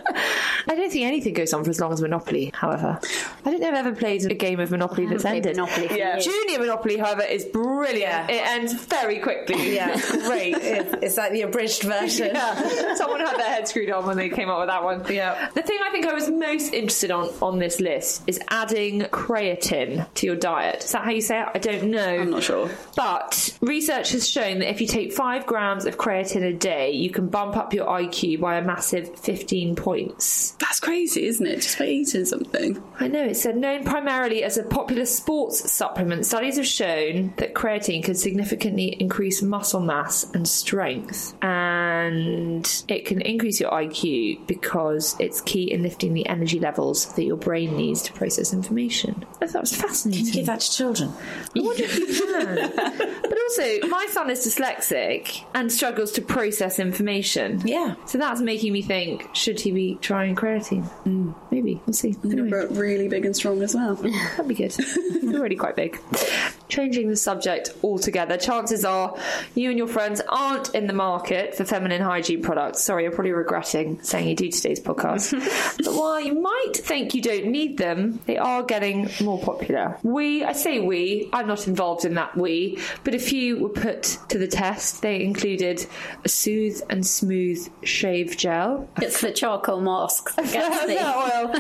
[0.67, 2.99] I don't think anything goes on for as long as Monopoly, however.
[3.45, 5.55] I don't think I've ever played a game of Monopoly that's ended.
[5.57, 6.23] Monopoly for years.
[6.25, 8.29] Junior Monopoly, however, is brilliant.
[8.29, 9.73] It ends very quickly.
[9.75, 9.91] Yeah.
[9.97, 10.55] It's great.
[11.01, 12.31] It's like the abridged version.
[12.33, 12.95] Yeah.
[12.95, 15.03] Someone had their head screwed on when they came up with that one.
[15.11, 15.49] Yeah.
[15.53, 20.11] The thing I think I was most interested on on this list is adding creatine
[20.15, 20.83] to your diet.
[20.83, 21.47] Is that how you say it?
[21.53, 22.07] I don't know.
[22.07, 22.69] I'm not sure.
[22.95, 27.09] But research has shown that if you take five grams of creatine a day, you
[27.09, 30.51] can bump up your IQ by a massive 15 points.
[30.59, 31.61] That's crazy, isn't it?
[31.61, 32.81] Just by eating something.
[32.99, 36.25] I know It's said known primarily as a popular sports supplement.
[36.25, 43.21] Studies have shown that creatine can significantly increase muscle mass and strength, and it can
[43.21, 48.01] increase your IQ because it's key in lifting the energy levels that your brain needs
[48.03, 49.25] to process information.
[49.41, 50.31] I thought that was fascinating.
[50.31, 51.13] Give that to children.
[51.55, 52.71] I wonder if you can.
[53.21, 57.61] but also, my son is dyslexic and struggles to process information.
[57.65, 57.95] Yeah.
[58.05, 60.89] So that's making me think: should he be trying creatine?
[61.05, 61.35] Mm.
[61.51, 62.15] Maybe we'll see.
[62.23, 62.49] Anyway.
[62.49, 63.95] But really big and strong as well.
[63.95, 64.75] That'd be good.
[65.21, 65.99] You're already quite big.
[66.71, 68.37] Changing the subject altogether.
[68.37, 69.15] Chances are
[69.53, 72.81] you and your friends aren't in the market for feminine hygiene products.
[72.81, 75.31] Sorry, you're probably regretting saying you do today's podcast.
[75.83, 79.97] but while you might think you don't need them, they are getting more popular.
[80.01, 84.17] We, I say we, I'm not involved in that we, but a few were put
[84.29, 85.01] to the test.
[85.01, 85.85] They included
[86.23, 90.31] a soothe and smooth shave gel, It's the charcoal mask.
[90.39, 91.51] oil,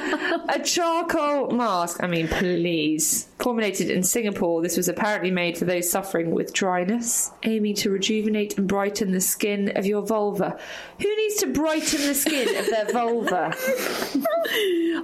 [0.49, 2.01] a charcoal mask.
[2.01, 3.27] I mean, please.
[3.41, 8.55] Formulated in Singapore, this was apparently made for those suffering with dryness, aiming to rejuvenate
[8.59, 10.59] and brighten the skin of your vulva.
[10.99, 13.55] Who needs to brighten the skin of their vulva?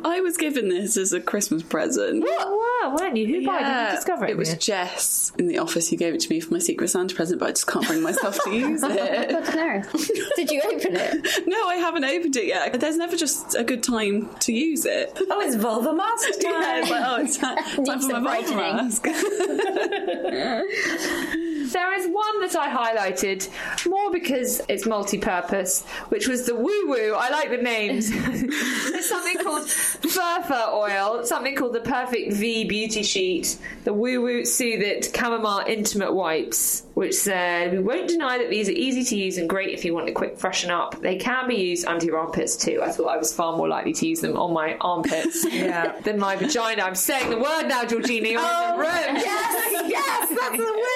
[0.06, 2.24] I was given this as a Christmas present.
[2.24, 3.26] Wow, weren't you?
[3.26, 4.32] Who by did you discover it?
[4.32, 4.60] It was with?
[4.60, 7.48] Jess in the office who gave it to me for my Secret Santa present, but
[7.48, 9.30] I just can't bring myself to use it.
[9.30, 9.84] God, no.
[10.36, 11.28] Did you open it?
[11.48, 12.78] No, I haven't opened it yet.
[12.80, 15.18] There's never just a good time to use it.
[15.30, 16.62] Oh, it's vulva mask time.
[16.62, 18.58] Yeah, it's like, oh, it's time, time for my vulva brightening.
[18.58, 19.08] mask.
[21.68, 23.50] There is one that I highlighted
[23.86, 27.14] more because it's multi-purpose, which was the woo woo.
[27.14, 28.10] I like the names.
[28.90, 34.46] There's something called Furfur oil, something called the Perfect V Beauty Sheet, the woo woo
[34.46, 39.16] Soothe It Chamomile Intimate Wipes, which said we won't deny that these are easy to
[39.16, 41.00] use and great if you want a quick freshen up.
[41.00, 42.82] They can be used under your armpits too.
[42.84, 46.00] I thought I was far more likely to use them on my armpits Yeah.
[46.02, 46.82] than my vagina.
[46.82, 48.30] I'm saying the word now, Georgina.
[48.30, 49.16] You're Oh, in the oh, room.
[49.18, 50.87] yes, yes, that's the win.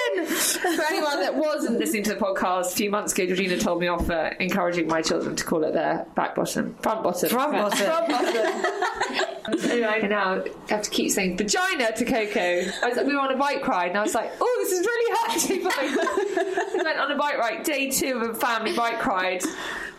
[0.62, 3.88] For anyone that wasn't listening to the podcast a few months ago, Georgina told me
[3.88, 7.78] off for encouraging my children to call it their back bottom, front bottom, Front bottom.
[7.78, 9.64] front bottom.
[9.70, 12.40] anyway, I now have to keep saying vagina to Coco.
[12.82, 14.86] I was, we were on a bike ride, and I was like, "Oh, this is
[14.86, 19.42] really hurting." we went on a bike ride, day two of a family bike ride.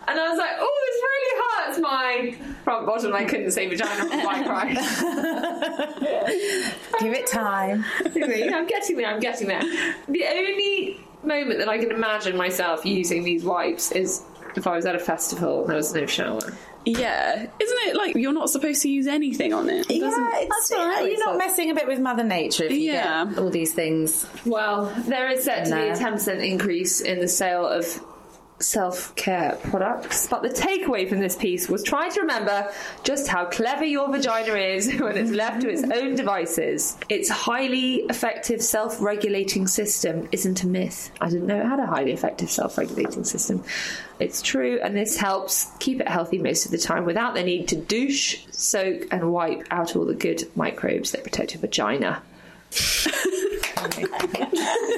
[0.06, 0.93] And I was like, oh,
[1.76, 3.12] this really hurts my front bottom.
[3.14, 4.74] I couldn't say vagina on the bike.
[7.00, 7.84] Give it time.
[8.04, 9.06] I'm getting there.
[9.08, 9.62] I'm getting there.
[10.08, 14.22] The only moment that I can imagine myself using these wipes is
[14.56, 16.40] if I was at a festival and there was no shower.
[16.84, 19.90] yeah, isn't it like you're not supposed to use anything on it?
[19.90, 21.38] Yeah, Doesn't- it's, what I you're not thought.
[21.38, 23.24] messing a bit with Mother Nature if you Yeah.
[23.24, 24.26] get all these things.
[24.44, 27.86] Well, there is set to be a 10% increase in the sale of
[28.60, 30.26] self care products.
[30.26, 32.70] But the takeaway from this piece was try to remember
[33.02, 36.96] just how clever your vagina is when it's left to its own devices.
[37.08, 41.10] Its highly effective self regulating system isn't a myth.
[41.20, 43.62] I didn't know it had a highly effective self regulating system.
[44.20, 47.68] It's true, and this helps keep it healthy most of the time without the need
[47.68, 52.22] to douche, soak, and wipe out all the good microbes that protect your vagina.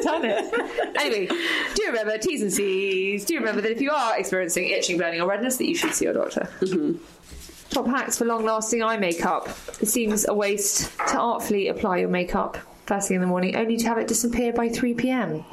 [0.03, 0.97] Done it.
[0.97, 3.24] Anyway, do you remember T's and C's?
[3.24, 5.93] Do you remember that if you are experiencing itching, burning, or redness, that you should
[5.93, 6.49] see your doctor?
[6.61, 6.97] Mm-hmm.
[7.70, 9.49] Top hacks for long-lasting eye makeup.
[9.81, 12.57] It seems a waste to artfully apply your makeup
[12.87, 15.45] first thing in the morning, only to have it disappear by 3 p.m.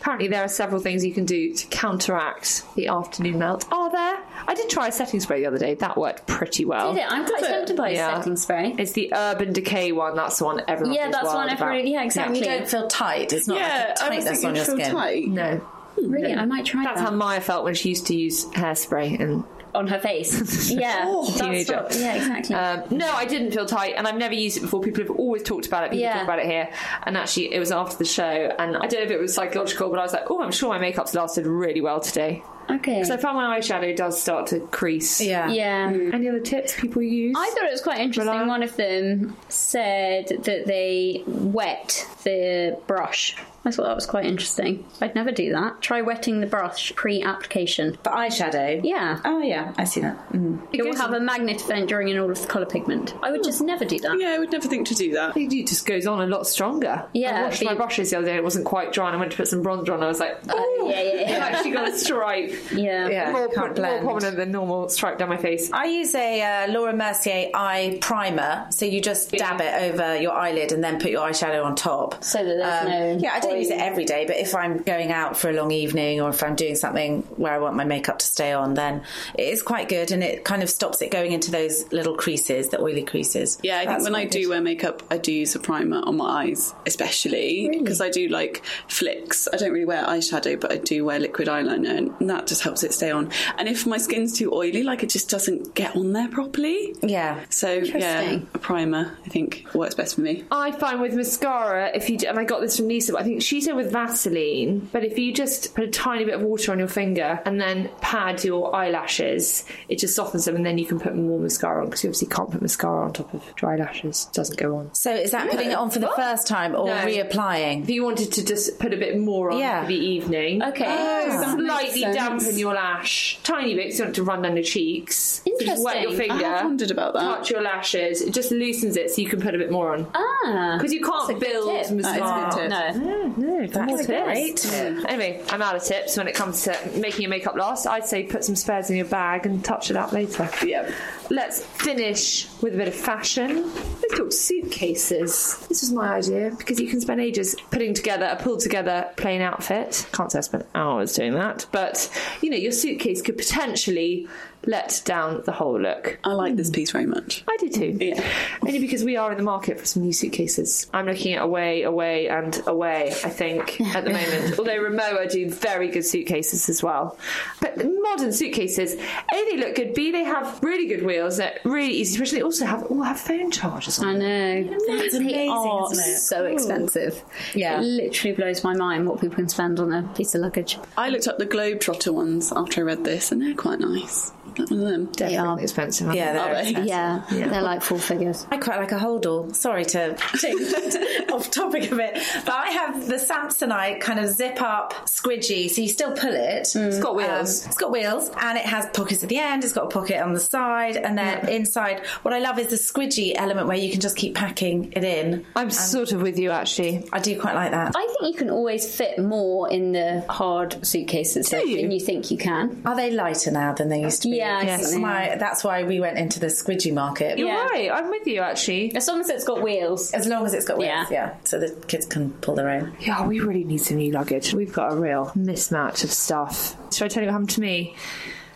[0.00, 3.66] Apparently, there are several things you can do to counteract the afternoon melt.
[3.70, 4.18] Are there?
[4.46, 5.74] I did try a setting spray the other day.
[5.74, 6.94] That worked pretty well.
[6.94, 7.06] Did it?
[7.12, 8.16] I'm quite tempted by Yeah.
[8.18, 8.74] setting spray.
[8.78, 10.16] It's the Urban Decay one.
[10.16, 10.94] That's the one everyone.
[10.94, 11.86] Yeah, that's wild one everyone.
[11.86, 12.38] Yeah, And exactly.
[12.38, 13.32] you don't feel tight.
[13.32, 14.90] It's not yeah, like a I was tightness thinking on your feel skin.
[14.92, 15.28] tight.
[15.28, 15.60] No.
[16.08, 19.18] really, I might try That's that how Maya felt when she used to use hairspray
[19.20, 20.70] and on her face.
[20.78, 21.82] Yeah, that's Teenager.
[21.82, 22.54] what- yeah, exactly.
[22.54, 24.80] Um, no, I didn't feel tight, and I've never used it before.
[24.80, 25.90] People have always talked about it.
[25.90, 26.14] People Yeah.
[26.14, 26.68] talk about it here,
[27.04, 28.24] and actually, it was after the show,
[28.58, 30.68] and I don't know if it was psychological, but I was like, "Oh, I'm sure
[30.70, 33.02] my makeup's lasted really well today." okay.
[33.02, 35.20] So I found my eyeshadow does start to crease.
[35.22, 35.48] Yeah.
[35.48, 35.90] yeah.
[36.12, 37.34] Any other tips people use?
[37.36, 38.30] I thought it was quite interesting.
[38.34, 43.36] Rely One of them said that they wet the brush.
[43.68, 44.84] I thought that was quite interesting.
[45.00, 45.80] I'd never do that.
[45.82, 47.98] Try wetting the brush pre-application.
[48.02, 48.80] For eyeshadow.
[48.82, 49.20] Yeah.
[49.24, 50.16] Oh yeah, I see that.
[50.32, 50.66] Mm.
[50.72, 53.14] It will have a magnet effect drawing in all of the colour pigment.
[53.22, 54.18] I would just never do that.
[54.18, 55.36] Yeah, I would never think to do that.
[55.36, 57.04] it just goes on a lot stronger.
[57.12, 58.36] Yeah, I washed my you- brushes the other day.
[58.36, 60.02] It wasn't quite dry, and I went to put some bronzer on.
[60.02, 61.36] I was like, "Oh, yeah, yeah, yeah.
[61.36, 63.08] I've actually got a stripe." Yeah.
[63.08, 65.70] Yeah, more, can't pro- more prominent than normal stripe down my face.
[65.72, 70.32] I use a uh, Laura Mercier eye primer, so you just dab it over your
[70.32, 72.22] eyelid and then put your eyeshadow on top.
[72.24, 74.78] So that there's no Um, Yeah, I don't use it every day, but if I'm
[74.78, 77.84] going out for a long evening or if I'm doing something where I want my
[77.84, 79.02] makeup to stay on, then
[79.36, 82.68] it is quite good and it kind of stops it going into those little creases,
[82.68, 83.58] the oily creases.
[83.62, 84.48] Yeah, I think when I quite do good.
[84.50, 88.64] wear makeup, I do use a primer on my eyes, especially because I do like
[88.88, 89.48] flicks.
[89.52, 92.82] I don't really wear eyeshadow, but I do wear liquid eyeliner, and that just helps
[92.82, 93.30] it stay on.
[93.56, 96.94] And if my skin's too oily, like it just doesn't get on there properly.
[97.02, 97.40] Yeah.
[97.50, 100.44] So yeah, a primer I think works best for me.
[100.50, 103.24] I find with mascara, if you do, and I got this from Lisa, but I
[103.24, 106.70] think she said with Vaseline, but if you just put a tiny bit of water
[106.72, 109.64] on your finger finger and then pad your eyelashes.
[109.88, 112.28] It just softens them, and then you can put more mascara on because you obviously
[112.28, 114.26] can't put mascara on top of dry lashes.
[114.30, 114.92] It doesn't go on.
[114.94, 116.96] So is that putting it on for the first time or No.
[116.96, 117.84] reapplying?
[117.84, 119.82] If you wanted to just put a bit more on Yeah.
[119.82, 120.84] for the evening, Okay.
[121.26, 124.56] just that slightly dampen your lash, tiny bit, 'cause you don't want to run down
[124.56, 125.40] your cheeks.
[125.46, 126.44] So Just wet your finger.
[126.46, 127.20] I wondered about that.
[127.20, 128.20] Touch your lashes.
[128.22, 130.06] It just loosens it, so you can put a bit more on.
[130.14, 130.74] Ah.
[130.76, 132.20] Because you can't That's a good build mascara.
[132.20, 132.70] That is a good tip.
[132.70, 133.32] No.
[133.36, 134.94] No, for That's great tip.
[134.94, 135.04] Mm.
[135.08, 137.86] Anyway, I'm out of tips when it comes to making your makeup last.
[137.86, 140.48] I'd say put some spares in your bag and touch it up later.
[140.64, 140.92] Yep.
[141.30, 143.64] Let's finish with a bit of fashion.
[143.64, 145.66] Let's talk suitcases.
[145.68, 149.40] This was my idea because you can spend ages putting together a pulled together plain
[149.40, 150.08] outfit.
[150.12, 154.28] Can't say I spent hours doing that, but you know, your suitcase could potentially
[154.66, 156.18] let down the whole look.
[156.24, 157.44] I like this piece very much.
[157.48, 157.96] I do too.
[158.00, 158.22] Yeah.
[158.62, 160.88] Only because we are in the market for some new suitcases.
[160.92, 164.58] I'm looking at away, away, and away, I think, at the moment.
[164.58, 167.16] Although Rimowa do very good suitcases as well.
[167.60, 171.36] But modern suitcases, A, they look good, B, they have really good wheels.
[171.38, 174.62] They're really easy, especially they also have all have phone chargers on I know.
[174.86, 176.18] That's they amazing, are isn't it?
[176.18, 177.22] so expensive.
[177.54, 177.78] Yeah.
[177.80, 180.78] It literally blows my mind what people can spend on a piece of luggage.
[180.96, 184.32] I looked up the Globetrotter ones after I read this, and they're quite nice.
[184.58, 185.12] Like one of them.
[185.12, 185.28] They are.
[185.30, 186.14] Definitely expensive.
[186.14, 186.38] Yeah, they?
[186.38, 186.86] they're Are expensive.
[186.86, 188.46] Yeah, they're like four figures.
[188.50, 189.54] I quite like a holdall.
[189.54, 194.60] Sorry to change off topic a bit, but I have the Samsonite kind of zip
[194.60, 196.74] up squidgy, so you still pull it.
[196.74, 197.64] It's got wheels.
[197.64, 199.64] Um, it's got wheels, and it has pockets at the end.
[199.64, 202.04] It's got a pocket on the side, and then inside.
[202.22, 205.46] What I love is the squidgy element where you can just keep packing it in.
[205.56, 207.06] I'm sort of with you, actually.
[207.12, 207.94] I do quite like that.
[207.96, 211.82] I think you can always fit more in the hard suitcases than you?
[211.82, 212.82] than you think you can.
[212.84, 214.36] Are they lighter now than they used to be?
[214.36, 217.38] Yeah, I That's think they my- that's why we went into the squidgy market.
[217.38, 217.66] You're Yeah.
[217.66, 217.90] right.
[217.92, 218.94] I'm with you, actually.
[218.94, 220.12] As long as it's got wheels.
[220.12, 221.06] As long as it's got wheels, Yeah.
[221.10, 221.34] yeah.
[221.44, 222.92] So the kids can pull their own.
[223.00, 224.54] Yeah, we really need some new luggage.
[224.54, 226.76] We've got a real mismatch of stuff.
[226.92, 227.94] Should I tell you what happened to me?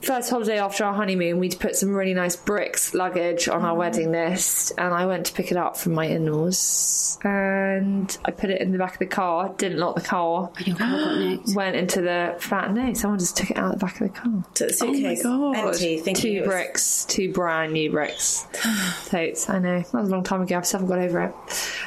[0.02, 3.78] First holiday after our honeymoon, we'd put some really nice Bric's luggage on our mm.
[3.78, 8.50] wedding list, and I went to pick it up from my in-laws, and I put
[8.50, 9.54] it in the back of the car.
[9.56, 10.50] Didn't lock the car.
[10.64, 11.48] Your car got nicked.
[11.54, 12.72] Went into the flat.
[12.72, 14.44] No, someone just took it out the back of the car.
[14.54, 15.56] So the oh suitcase God.
[15.56, 18.44] empty, thinking Two was- Bric's, two brand new Bric's.
[19.06, 19.82] Totes, I know.
[19.82, 20.58] That was a long time ago.
[20.58, 21.34] I still haven't got over it.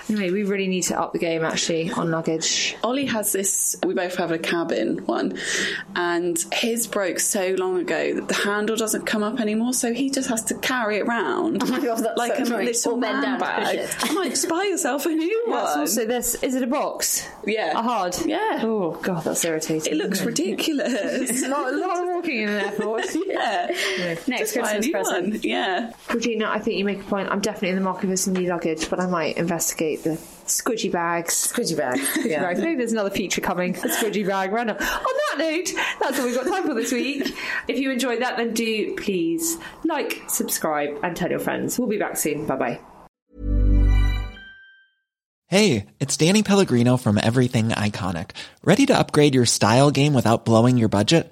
[0.10, 2.78] Anyway, we really need to up the game actually on luggage.
[2.82, 3.76] Ollie has this.
[3.86, 5.38] We both have a cabin one,
[5.98, 9.74] and his broke so long ago that the handle doesn't come up anymore.
[9.74, 12.66] So he just has to carry it around Oh God, like so a annoying.
[12.68, 14.10] little Or bend man down to push bag.
[14.10, 15.80] I'm like, just buy yourself a new That's one.
[15.82, 16.36] also this.
[16.44, 17.28] Is it a box?
[17.46, 17.78] Yeah.
[17.78, 18.16] A hard?
[18.26, 18.60] Yeah.
[18.64, 19.94] Oh, God, that's irritating.
[19.94, 21.44] it looks isn't ridiculous.
[21.46, 23.06] A lot, a lot of walking in an airport.
[23.28, 23.68] yeah.
[24.28, 25.30] Next Just Christmas present.
[25.34, 25.40] one.
[25.44, 25.94] Yeah.
[26.14, 27.30] Regina, I think you make a point.
[27.30, 30.92] I'm definitely in the market for some new luggage, but I might investigate the squidgy
[30.92, 31.52] bags.
[31.52, 32.00] Squidgy bag.
[32.26, 32.44] Yeah.
[32.44, 33.76] Right, maybe there's another feature coming.
[33.76, 34.78] A squidgy bag random.
[34.78, 37.36] On that note, that's all we've got time for this week.
[37.68, 41.78] If you enjoyed that, then do please like, subscribe, and tell your friends.
[41.78, 42.46] We'll be back soon.
[42.48, 42.80] Bye bye.
[45.48, 48.32] Hey, it's Danny Pellegrino from Everything Iconic.
[48.64, 51.32] Ready to upgrade your style game without blowing your budget?